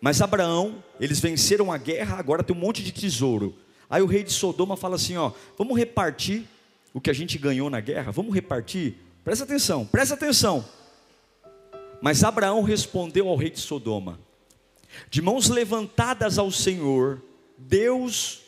[0.00, 3.54] Mas Abraão, eles venceram a guerra, agora tem um monte de tesouro.
[3.88, 6.48] Aí o rei de Sodoma fala assim: ó, vamos repartir
[6.92, 8.96] o que a gente ganhou na guerra, vamos repartir.
[9.22, 10.64] Presta atenção, presta atenção.
[12.00, 14.18] Mas Abraão respondeu ao rei de Sodoma:
[15.10, 17.22] de mãos levantadas ao Senhor,
[17.56, 18.42] Deus,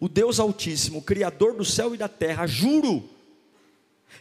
[0.00, 3.08] o Deus Altíssimo, Criador do céu e da terra, juro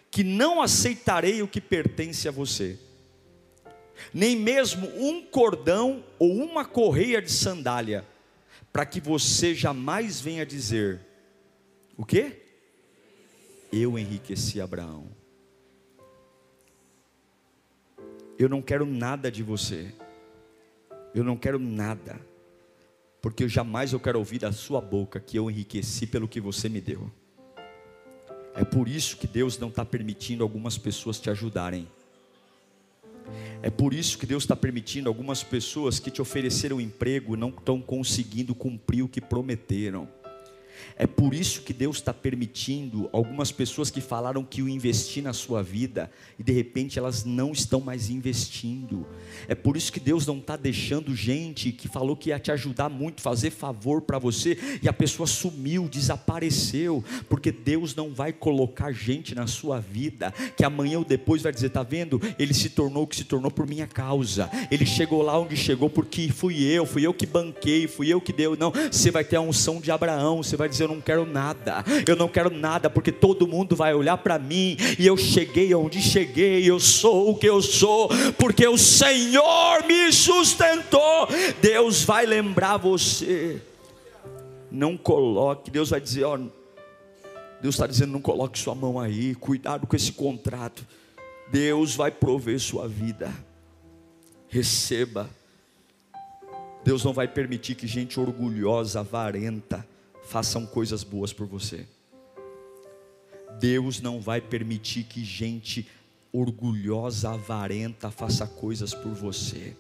[0.10, 2.78] que não aceitarei o que pertence a você,
[4.14, 8.06] nem mesmo um cordão ou uma correia de sandália,
[8.72, 11.00] para que você jamais venha dizer:
[11.98, 12.42] o que?
[13.72, 15.08] Eu enriqueci Abraão.
[18.38, 19.94] Eu não quero nada de você.
[21.14, 22.20] Eu não quero nada,
[23.22, 26.68] porque eu jamais eu quero ouvir da sua boca que eu enriqueci pelo que você
[26.68, 27.12] me deu.
[28.56, 31.88] É por isso que Deus não está permitindo algumas pessoas te ajudarem.
[33.62, 37.82] É por isso que Deus está permitindo algumas pessoas que te ofereceram emprego não estão
[37.82, 40.08] conseguindo cumprir o que prometeram.
[40.96, 45.34] É por isso que Deus está permitindo algumas pessoas que falaram que o investir na
[45.34, 49.06] sua vida e de repente elas não estão mais investindo.
[49.48, 52.90] É por isso que Deus não está deixando gente que falou que ia te ajudar
[52.90, 58.92] muito, fazer favor para você e a pessoa sumiu, desapareceu, porque Deus não vai colocar
[58.92, 62.22] gente na sua vida que amanhã ou depois vai dizer: tá vendo?
[62.38, 65.90] Ele se tornou o que se tornou por minha causa, ele chegou lá onde chegou
[65.90, 68.56] porque fui eu, fui eu que banquei, fui eu que deu.
[68.56, 71.84] Não, você vai ter a unção de Abraão, você vai dizer: Eu não quero nada,
[72.08, 76.02] eu não quero nada, porque todo mundo vai olhar para mim e eu cheguei onde
[76.02, 81.28] cheguei, eu sou o que eu sou, porque o Senhor me sustentou.
[81.62, 83.62] Deus vai lembrar você.
[84.72, 86.38] Não coloque, Deus vai dizer: Ó,
[87.64, 90.86] Deus está dizendo: não coloque sua mão aí, cuidado com esse contrato.
[91.50, 93.34] Deus vai prover sua vida.
[94.50, 95.30] Receba.
[96.84, 99.88] Deus não vai permitir que gente orgulhosa, avarenta,
[100.24, 101.86] façam coisas boas por você.
[103.60, 105.88] Deus não vai permitir que gente
[106.32, 109.78] orgulhosa, avarenta faça coisas por você.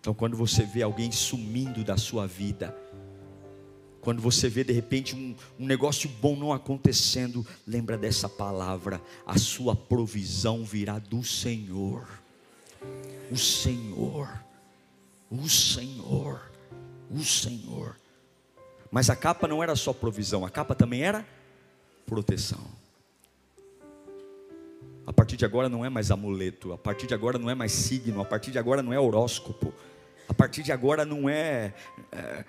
[0.00, 2.76] Então, quando você vê alguém sumindo da sua vida,
[4.00, 9.36] quando você vê de repente um, um, negócio bom não acontecendo, lembra dessa palavra: a
[9.36, 12.06] sua provisão virá do Senhor.
[13.32, 14.28] O Senhor,
[15.28, 16.52] o Senhor,
[17.10, 17.96] o Senhor.
[18.96, 21.22] Mas a capa não era só provisão, a capa também era
[22.06, 22.64] proteção.
[25.06, 27.72] A partir de agora não é mais amuleto, a partir de agora não é mais
[27.72, 29.70] signo, a partir de agora não é horóscopo,
[30.26, 31.74] a partir de agora não é,
[32.10, 32.42] é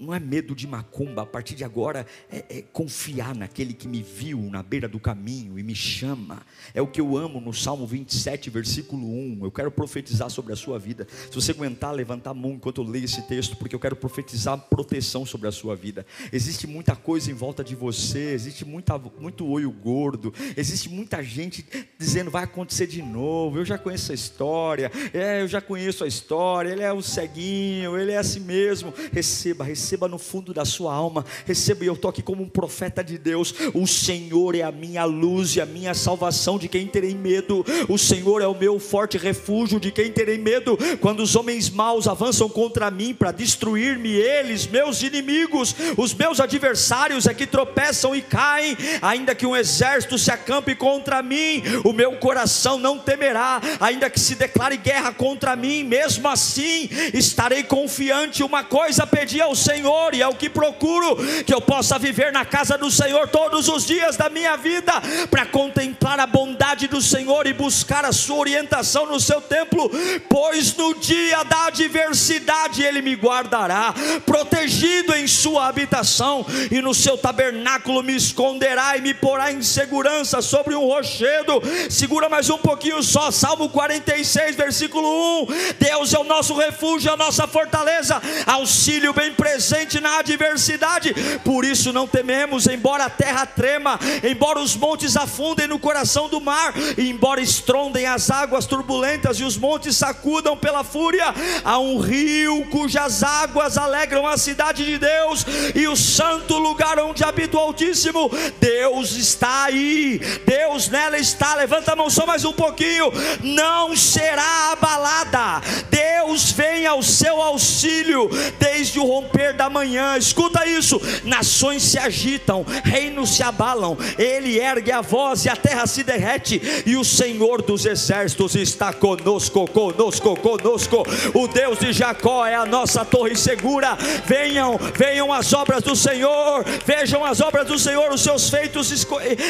[0.00, 4.02] não é medo de macumba, a partir de agora é, é, confiar naquele que me
[4.02, 6.42] viu na beira do caminho e me chama.
[6.74, 9.40] É o que eu amo no Salmo 27, versículo 1.
[9.42, 11.06] Eu quero profetizar sobre a sua vida.
[11.30, 14.58] Se você aguentar, levantar a mão enquanto eu leio esse texto, porque eu quero profetizar
[14.58, 16.06] proteção sobre a sua vida.
[16.32, 21.64] Existe muita coisa em volta de você, existe muita, muito olho gordo, existe muita gente
[21.98, 23.58] dizendo vai acontecer de novo.
[23.58, 26.70] Eu já conheço a história, é, eu já conheço a história.
[26.70, 28.94] Ele é o ceguinho, ele é assim mesmo.
[29.12, 31.24] Receba, receba no fundo da sua alma.
[31.46, 33.54] Receba, e eu aqui como um profeta de Deus.
[33.74, 37.64] O Senhor é a minha luz e a minha salvação, de quem terei medo.
[37.88, 40.78] O Senhor é o meu forte refúgio, de quem terei medo.
[41.00, 47.26] Quando os homens maus avançam contra mim para destruir-me, eles, meus inimigos, os meus adversários
[47.26, 52.12] é que tropeçam e caem, ainda que um exército se acampe contra mim, o meu
[52.16, 58.42] coração não temerá, ainda que se declare guerra contra mim, mesmo assim estarei confiante.
[58.42, 59.79] Uma coisa pedi ao Senhor
[60.14, 63.86] e é o que procuro: que eu possa viver na casa do Senhor todos os
[63.86, 64.92] dias da minha vida,
[65.30, 69.90] para contemplar a bondade do Senhor e buscar a sua orientação no seu templo,
[70.28, 73.94] pois no dia da adversidade Ele me guardará,
[74.26, 80.42] protegido em sua habitação, e no seu tabernáculo me esconderá e me porá em segurança
[80.42, 81.62] sobre um rochedo.
[81.88, 85.08] Segura mais um pouquinho só, Salmo 46, versículo
[85.42, 85.46] 1:
[85.78, 89.59] Deus é o nosso refúgio, a nossa fortaleza, auxílio bem presente
[90.00, 91.14] na adversidade.
[91.44, 96.40] Por isso não tememos, embora a terra trema, embora os montes afundem no coração do
[96.40, 101.34] mar, embora estrondem as águas turbulentas e os montes sacudam pela fúria,
[101.64, 105.44] há um rio cujas águas alegram a cidade de Deus
[105.74, 108.30] e o santo lugar onde habita o Altíssimo.
[108.60, 111.54] Deus está aí, Deus nela está.
[111.54, 115.60] Levanta a mão só mais um pouquinho, não será abalada.
[115.90, 120.16] Deus vem ao seu auxílio desde o romper da manhã.
[120.16, 123.96] Escuta isso: nações se agitam, reinos se abalam.
[124.18, 126.60] Ele ergue a voz e a terra se derrete.
[126.86, 131.02] E o Senhor dos exércitos está conosco, conosco, conosco.
[131.34, 133.96] O Deus de Jacó é a nossa torre segura.
[134.26, 136.64] Venham, venham as obras do Senhor.
[136.86, 138.90] Vejam as obras do Senhor, os seus feitos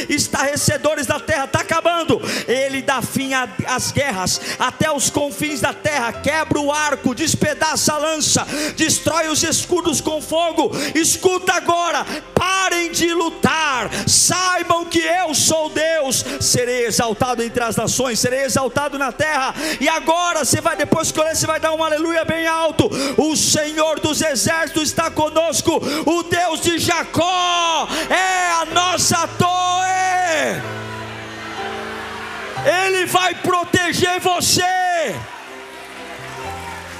[0.09, 1.45] estarrecedores da terra.
[1.45, 2.21] Está acabando.
[2.47, 3.33] Ele dá fim
[3.67, 6.13] às guerras até os confins da terra.
[6.13, 8.47] Quebra o arco, despedaça a lança,
[8.77, 10.71] destrói os escudos com fogo.
[10.95, 16.23] Escuta agora, parem de lutar, saibam que eu sou Deus.
[16.39, 19.55] Serei exaltado entre as nações, serei exaltado na terra.
[19.81, 22.91] E agora você vai, depois que você vai dar um aleluia bem alto.
[23.17, 30.61] O Senhor dos exércitos está conosco, o Deus de Jacó é a nossa torre.
[32.67, 34.63] Ele vai proteger você.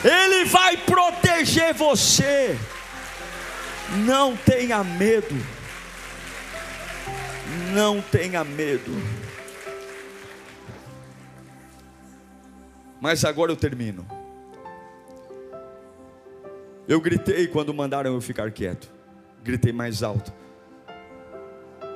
[0.03, 2.59] Ele vai proteger você.
[3.99, 5.35] Não tenha medo.
[7.75, 8.93] Não tenha medo.
[13.01, 14.07] Mas agora eu termino.
[16.87, 18.89] Eu gritei quando mandaram eu ficar quieto.
[19.43, 20.33] Gritei mais alto.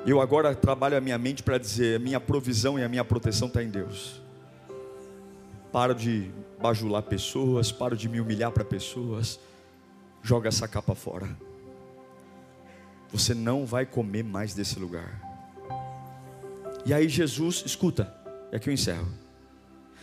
[0.06, 3.48] Eu agora trabalho a minha mente para dizer: a minha provisão e a minha proteção
[3.48, 4.20] está em Deus.
[5.70, 6.30] Paro de
[6.60, 9.38] bajular pessoas, paro de me humilhar para pessoas.
[10.22, 11.28] Joga essa capa fora.
[13.12, 15.20] Você não vai comer mais desse lugar.
[16.84, 18.12] E aí Jesus, escuta,
[18.52, 19.08] é que eu encerro.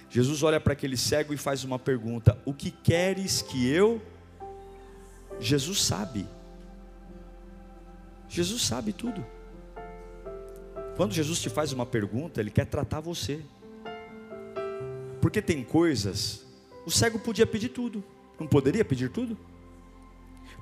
[0.09, 4.01] Jesus olha para aquele cego e faz uma pergunta: O que queres que eu?
[5.39, 6.27] Jesus sabe.
[8.27, 9.25] Jesus sabe tudo.
[10.97, 13.41] Quando Jesus te faz uma pergunta, Ele quer tratar você.
[15.21, 16.45] Porque tem coisas,
[16.85, 18.03] o cego podia pedir tudo,
[18.39, 19.37] não poderia pedir tudo?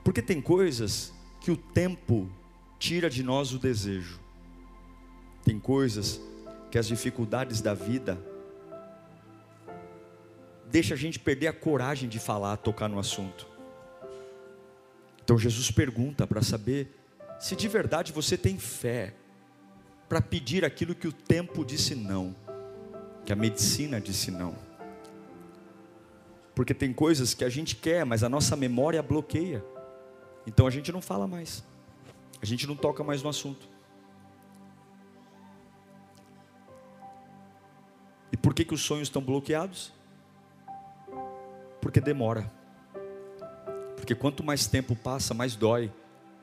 [0.04, 2.30] Porque tem coisas que o tempo
[2.78, 4.20] tira de nós o desejo.
[5.44, 6.22] Tem coisas
[6.70, 8.18] que as dificuldades da vida
[10.70, 13.48] deixa a gente perder a coragem de falar, tocar no assunto.
[15.24, 16.96] Então Jesus pergunta para saber
[17.40, 19.14] se de verdade você tem fé
[20.08, 22.36] para pedir aquilo que o tempo disse não,
[23.26, 24.56] que a medicina disse não.
[26.56, 29.64] Porque tem coisas que a gente quer, mas a nossa memória bloqueia.
[30.50, 31.64] Então a gente não fala mais.
[32.42, 33.70] A gente não toca mais no assunto.
[38.32, 39.94] E por que, que os sonhos estão bloqueados?
[41.80, 42.52] Porque demora.
[43.96, 45.94] Porque quanto mais tempo passa, mais dói.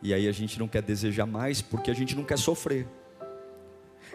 [0.00, 2.86] E aí a gente não quer desejar mais, porque a gente não quer sofrer.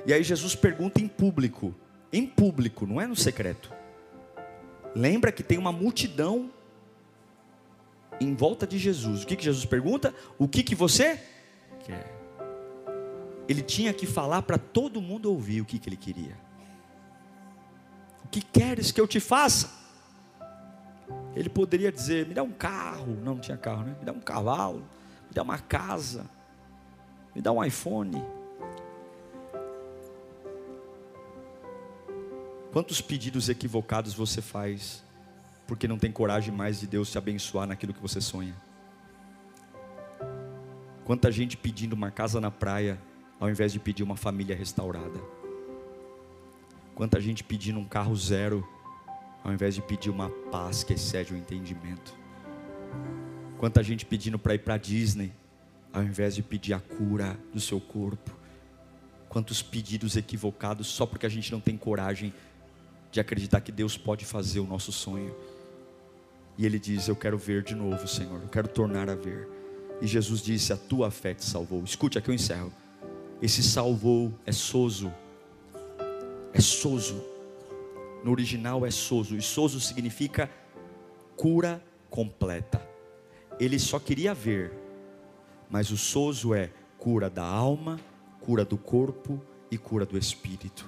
[0.06, 1.76] E aí Jesus pergunta em público,
[2.14, 3.74] em público, não é no secreto.
[4.96, 6.50] Lembra que tem uma multidão
[8.22, 9.24] em volta de Jesus.
[9.24, 10.14] O que, que Jesus pergunta?
[10.38, 11.20] O que, que você
[11.84, 12.20] quer?
[13.50, 16.38] Ele tinha que falar para todo mundo ouvir o que, que ele queria.
[18.24, 19.70] O que queres que eu te faça?
[21.36, 23.18] Ele poderia dizer: me dá um carro.
[23.24, 23.96] Não, não tinha carro, né?
[24.00, 24.84] Me dá um cavalo.
[25.28, 26.30] Me dá uma casa.
[27.36, 28.24] Me dá um iPhone.
[32.72, 35.04] Quantos pedidos equivocados você faz
[35.72, 38.54] porque não tem coragem mais de Deus te abençoar naquilo que você sonha?
[41.06, 43.02] Quanta gente pedindo uma casa na praia
[43.40, 45.18] ao invés de pedir uma família restaurada?
[46.94, 48.68] Quanta gente pedindo um carro zero
[49.46, 52.14] ao invés de pedir uma paz que excede o entendimento?
[53.58, 55.32] Quanta gente pedindo para ir para Disney
[55.94, 58.36] ao invés de pedir a cura do seu corpo?
[59.30, 62.34] Quantos pedidos equivocados só porque a gente não tem coragem
[63.10, 65.34] de acreditar que Deus pode fazer o nosso sonho.
[66.62, 69.49] E ele diz: Eu quero ver de novo, Senhor, eu quero tornar a ver.
[69.99, 71.84] E Jesus disse: A tua fé te salvou.
[71.84, 72.72] Escute, aqui eu encerro.
[73.41, 75.12] Esse salvou é soso.
[76.53, 77.20] É soso.
[78.24, 79.36] No original é soso.
[79.36, 80.51] E soso significa
[81.36, 82.80] cura completa.
[83.59, 84.72] Ele só queria ver.
[85.68, 87.99] Mas o soso é cura da alma,
[88.39, 89.41] cura do corpo
[89.72, 90.88] e cura do espírito.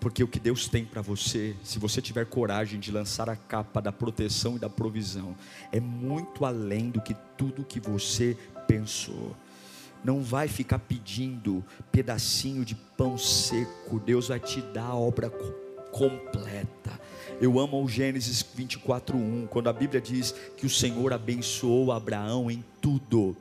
[0.00, 3.82] Porque o que Deus tem para você, se você tiver coragem de lançar a capa
[3.82, 5.36] da proteção e da provisão,
[5.70, 8.36] é muito além do que tudo que você
[8.66, 9.36] pensou.
[10.02, 15.30] Não vai ficar pedindo pedacinho de pão seco, Deus vai te dar a obra
[15.92, 16.98] completa.
[17.38, 22.64] Eu amo o Gênesis 24:1, quando a Bíblia diz que o Senhor abençoou Abraão em
[22.80, 23.36] tudo,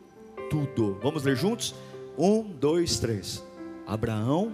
[0.50, 1.00] tudo.
[1.02, 1.74] Vamos ler juntos?
[2.18, 3.42] Um, dois, três.
[3.88, 4.54] Abraão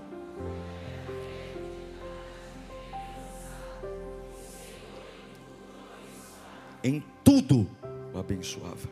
[6.85, 7.67] em tudo
[8.13, 8.87] o abençoava.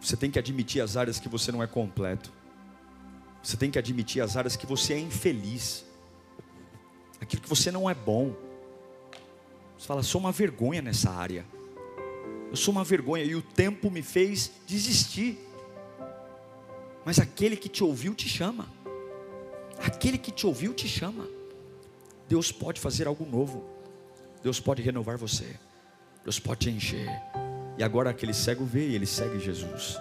[0.00, 2.32] Você tem que admitir as áreas que você não é completo.
[3.40, 5.84] Você tem que admitir as áreas que você é infeliz.
[7.20, 8.34] Aquilo que você não é bom.
[9.78, 11.46] Você fala, sou uma vergonha nessa área.
[12.50, 15.38] Eu sou uma vergonha e o tempo me fez desistir.
[17.04, 18.68] Mas aquele que te ouviu te chama.
[19.78, 21.28] Aquele que te ouviu te chama.
[22.28, 23.64] Deus pode fazer algo novo.
[24.42, 25.56] Deus pode renovar você.
[26.24, 27.08] Deus pode te encher.
[27.76, 29.96] E agora aquele cego vê e ele segue Jesus.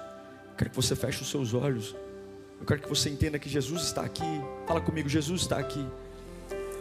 [0.51, 1.95] Eu quero que você feche os seus olhos.
[2.59, 4.23] Eu quero que você entenda que Jesus está aqui.
[4.67, 5.85] Fala comigo, Jesus está aqui.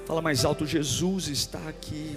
[0.06, 2.16] Fala mais alto, Jesus está aqui.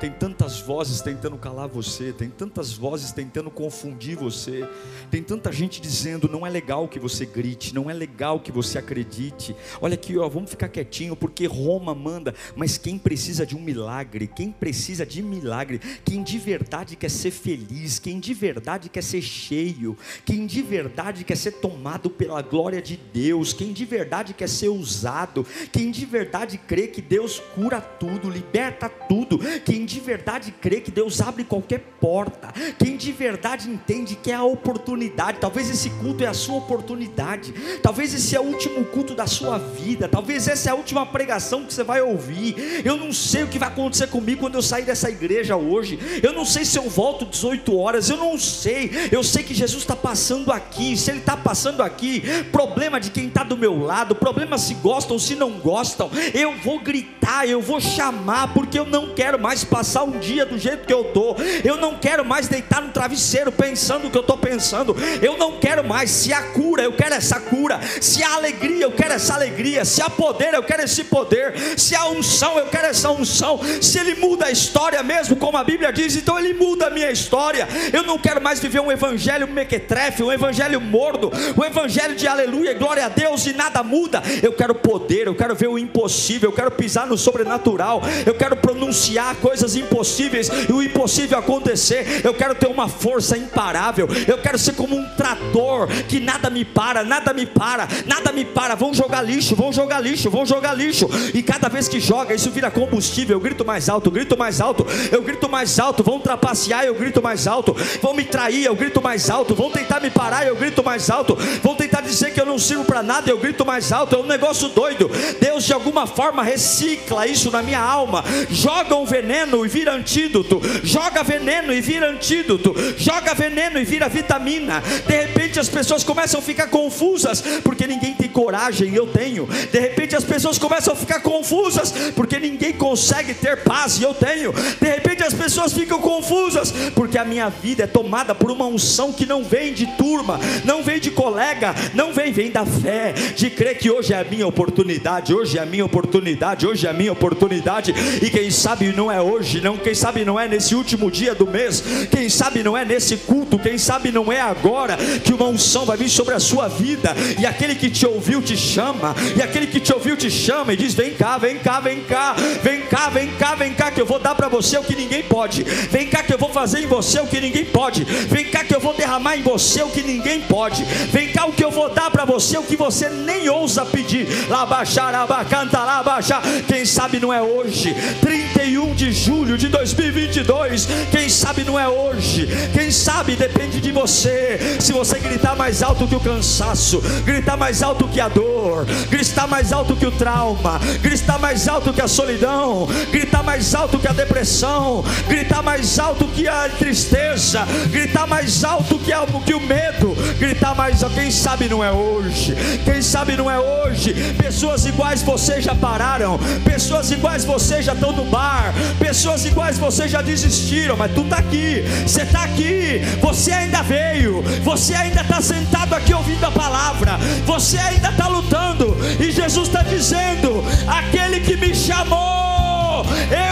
[0.00, 4.66] Tem tantas vozes tentando calar você, tem tantas vozes tentando confundir você,
[5.10, 8.78] tem tanta gente dizendo não é legal que você grite, não é legal que você
[8.78, 9.54] acredite.
[9.78, 14.26] Olha aqui, ó, vamos ficar quietinho porque Roma manda, mas quem precisa de um milagre,
[14.26, 19.20] quem precisa de milagre, quem de verdade quer ser feliz, quem de verdade quer ser
[19.20, 24.48] cheio, quem de verdade quer ser tomado pela glória de Deus, quem de verdade quer
[24.48, 30.54] ser usado, quem de verdade crê que Deus cura tudo, liberta tudo, quem de verdade
[30.60, 35.68] crê que Deus abre qualquer porta, quem de verdade entende que é a oportunidade, talvez
[35.68, 40.08] esse culto é a sua oportunidade, talvez esse é o último culto da sua vida,
[40.08, 42.82] talvez essa é a última pregação que você vai ouvir.
[42.84, 46.32] Eu não sei o que vai acontecer comigo quando eu sair dessa igreja hoje, eu
[46.32, 49.96] não sei se eu volto 18 horas, eu não sei, eu sei que Jesus está
[49.96, 52.22] passando aqui, se Ele está passando aqui,
[52.52, 56.56] problema de quem está do meu lado, problema se gostam ou se não gostam, eu
[56.58, 60.58] vou gritar, eu vou chamar, porque eu não quero mais passar passar um dia do
[60.58, 61.34] jeito que eu estou.
[61.64, 64.94] Eu não quero mais deitar no travesseiro pensando o que eu estou pensando.
[65.22, 66.10] Eu não quero mais.
[66.10, 67.80] Se há cura, eu quero essa cura.
[67.98, 69.86] Se há alegria, eu quero essa alegria.
[69.86, 71.54] Se há poder, eu quero esse poder.
[71.78, 73.58] Se há unção, eu quero essa unção.
[73.80, 77.10] Se Ele muda a história mesmo, como a Bíblia diz, então Ele muda a minha
[77.10, 77.66] história.
[77.90, 82.74] Eu não quero mais viver um evangelho mequetrefe, um evangelho mordo, um evangelho de aleluia,
[82.74, 84.22] glória a Deus e nada muda.
[84.42, 88.58] Eu quero poder, eu quero ver o impossível, eu quero pisar no sobrenatural, eu quero
[88.58, 92.22] pronunciar coisas coisas impossíveis e o impossível acontecer.
[92.24, 94.08] Eu quero ter uma força imparável.
[94.26, 98.44] Eu quero ser como um trator que nada me para, nada me para, nada me
[98.44, 98.74] para.
[98.74, 101.08] Vão jogar lixo, vão jogar lixo, vão jogar lixo.
[101.34, 103.36] E cada vez que joga, isso vira combustível.
[103.36, 106.02] Eu grito mais alto, grito mais alto, eu grito mais alto.
[106.02, 107.74] Vão trapacear, eu grito mais alto.
[108.02, 109.54] Vão me trair, eu grito mais alto.
[109.54, 111.36] Vão tentar me parar, eu grito mais alto.
[111.62, 114.16] Vão tentar dizer que eu não sirvo para nada, eu grito mais alto.
[114.16, 115.10] É um negócio doido.
[115.40, 118.24] Deus de alguma forma recicla isso na minha alma.
[118.50, 124.08] Joga um veneno e vira antídoto, joga veneno e vira antídoto, joga veneno e vira
[124.08, 124.82] vitamina.
[125.06, 129.46] De repente as pessoas começam a ficar confusas porque ninguém tem coragem, eu tenho.
[129.46, 134.14] De repente as pessoas começam a ficar confusas porque ninguém consegue ter paz e eu
[134.14, 134.52] tenho.
[134.52, 139.12] De repente as pessoas ficam confusas porque a minha vida é tomada por uma unção
[139.12, 143.50] que não vem de turma, não vem de colega, não vem, vem da fé, de
[143.50, 146.92] crer que hoje é a minha oportunidade, hoje é a minha oportunidade, hoje é a
[146.92, 151.10] minha oportunidade, e quem sabe não é hoje, não, quem sabe não é nesse último
[151.10, 155.32] dia do mês, quem sabe não é nesse culto, quem sabe não é agora que
[155.32, 159.14] uma unção vai vir sobre a sua vida, e aquele que te ouviu te chama,
[159.36, 162.34] e aquele que te ouviu te chama e diz: Vem cá, vem cá, vem cá,
[162.62, 165.22] vem cá, vem cá, vem cá, que eu vou dar para você o que ninguém
[165.22, 168.64] pode, vem cá que eu vou fazer em você o que ninguém pode, vem cá
[168.64, 171.70] que eu vou derramar em você o que ninguém pode, vem cá o que eu
[171.70, 177.18] vou dar para você o que você nem ousa pedir, labaxar, abacanta, labaxar, quem sabe
[177.18, 183.36] não é hoje, 31 de julho de 2022, quem sabe não é hoje, quem sabe
[183.36, 188.20] depende de você, se você gritar mais alto que o cansaço, gritar mais alto que
[188.20, 193.44] a dor, gritar mais alto que o trauma, gritar mais alto que a solidão, gritar
[193.44, 199.12] mais alto que a depressão, gritar mais alto que a tristeza, gritar mais alto que,
[199.46, 203.60] que o medo, gritar mais alto, quem sabe não é hoje, quem sabe não é
[203.60, 204.12] hoje,
[204.42, 210.08] pessoas iguais você já pararam, pessoas iguais você já estão no bar, pessoas iguais você
[210.08, 215.40] já desistiram, mas tu está aqui, você está aqui, você ainda veio, você ainda está
[215.40, 221.56] sentado aqui ouvindo a palavra, você ainda está lutando, e Jesus está dizendo: aquele que
[221.56, 223.04] me chamou,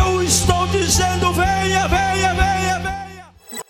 [0.02, 2.57] eu estou dizendo: venha, venha, venha.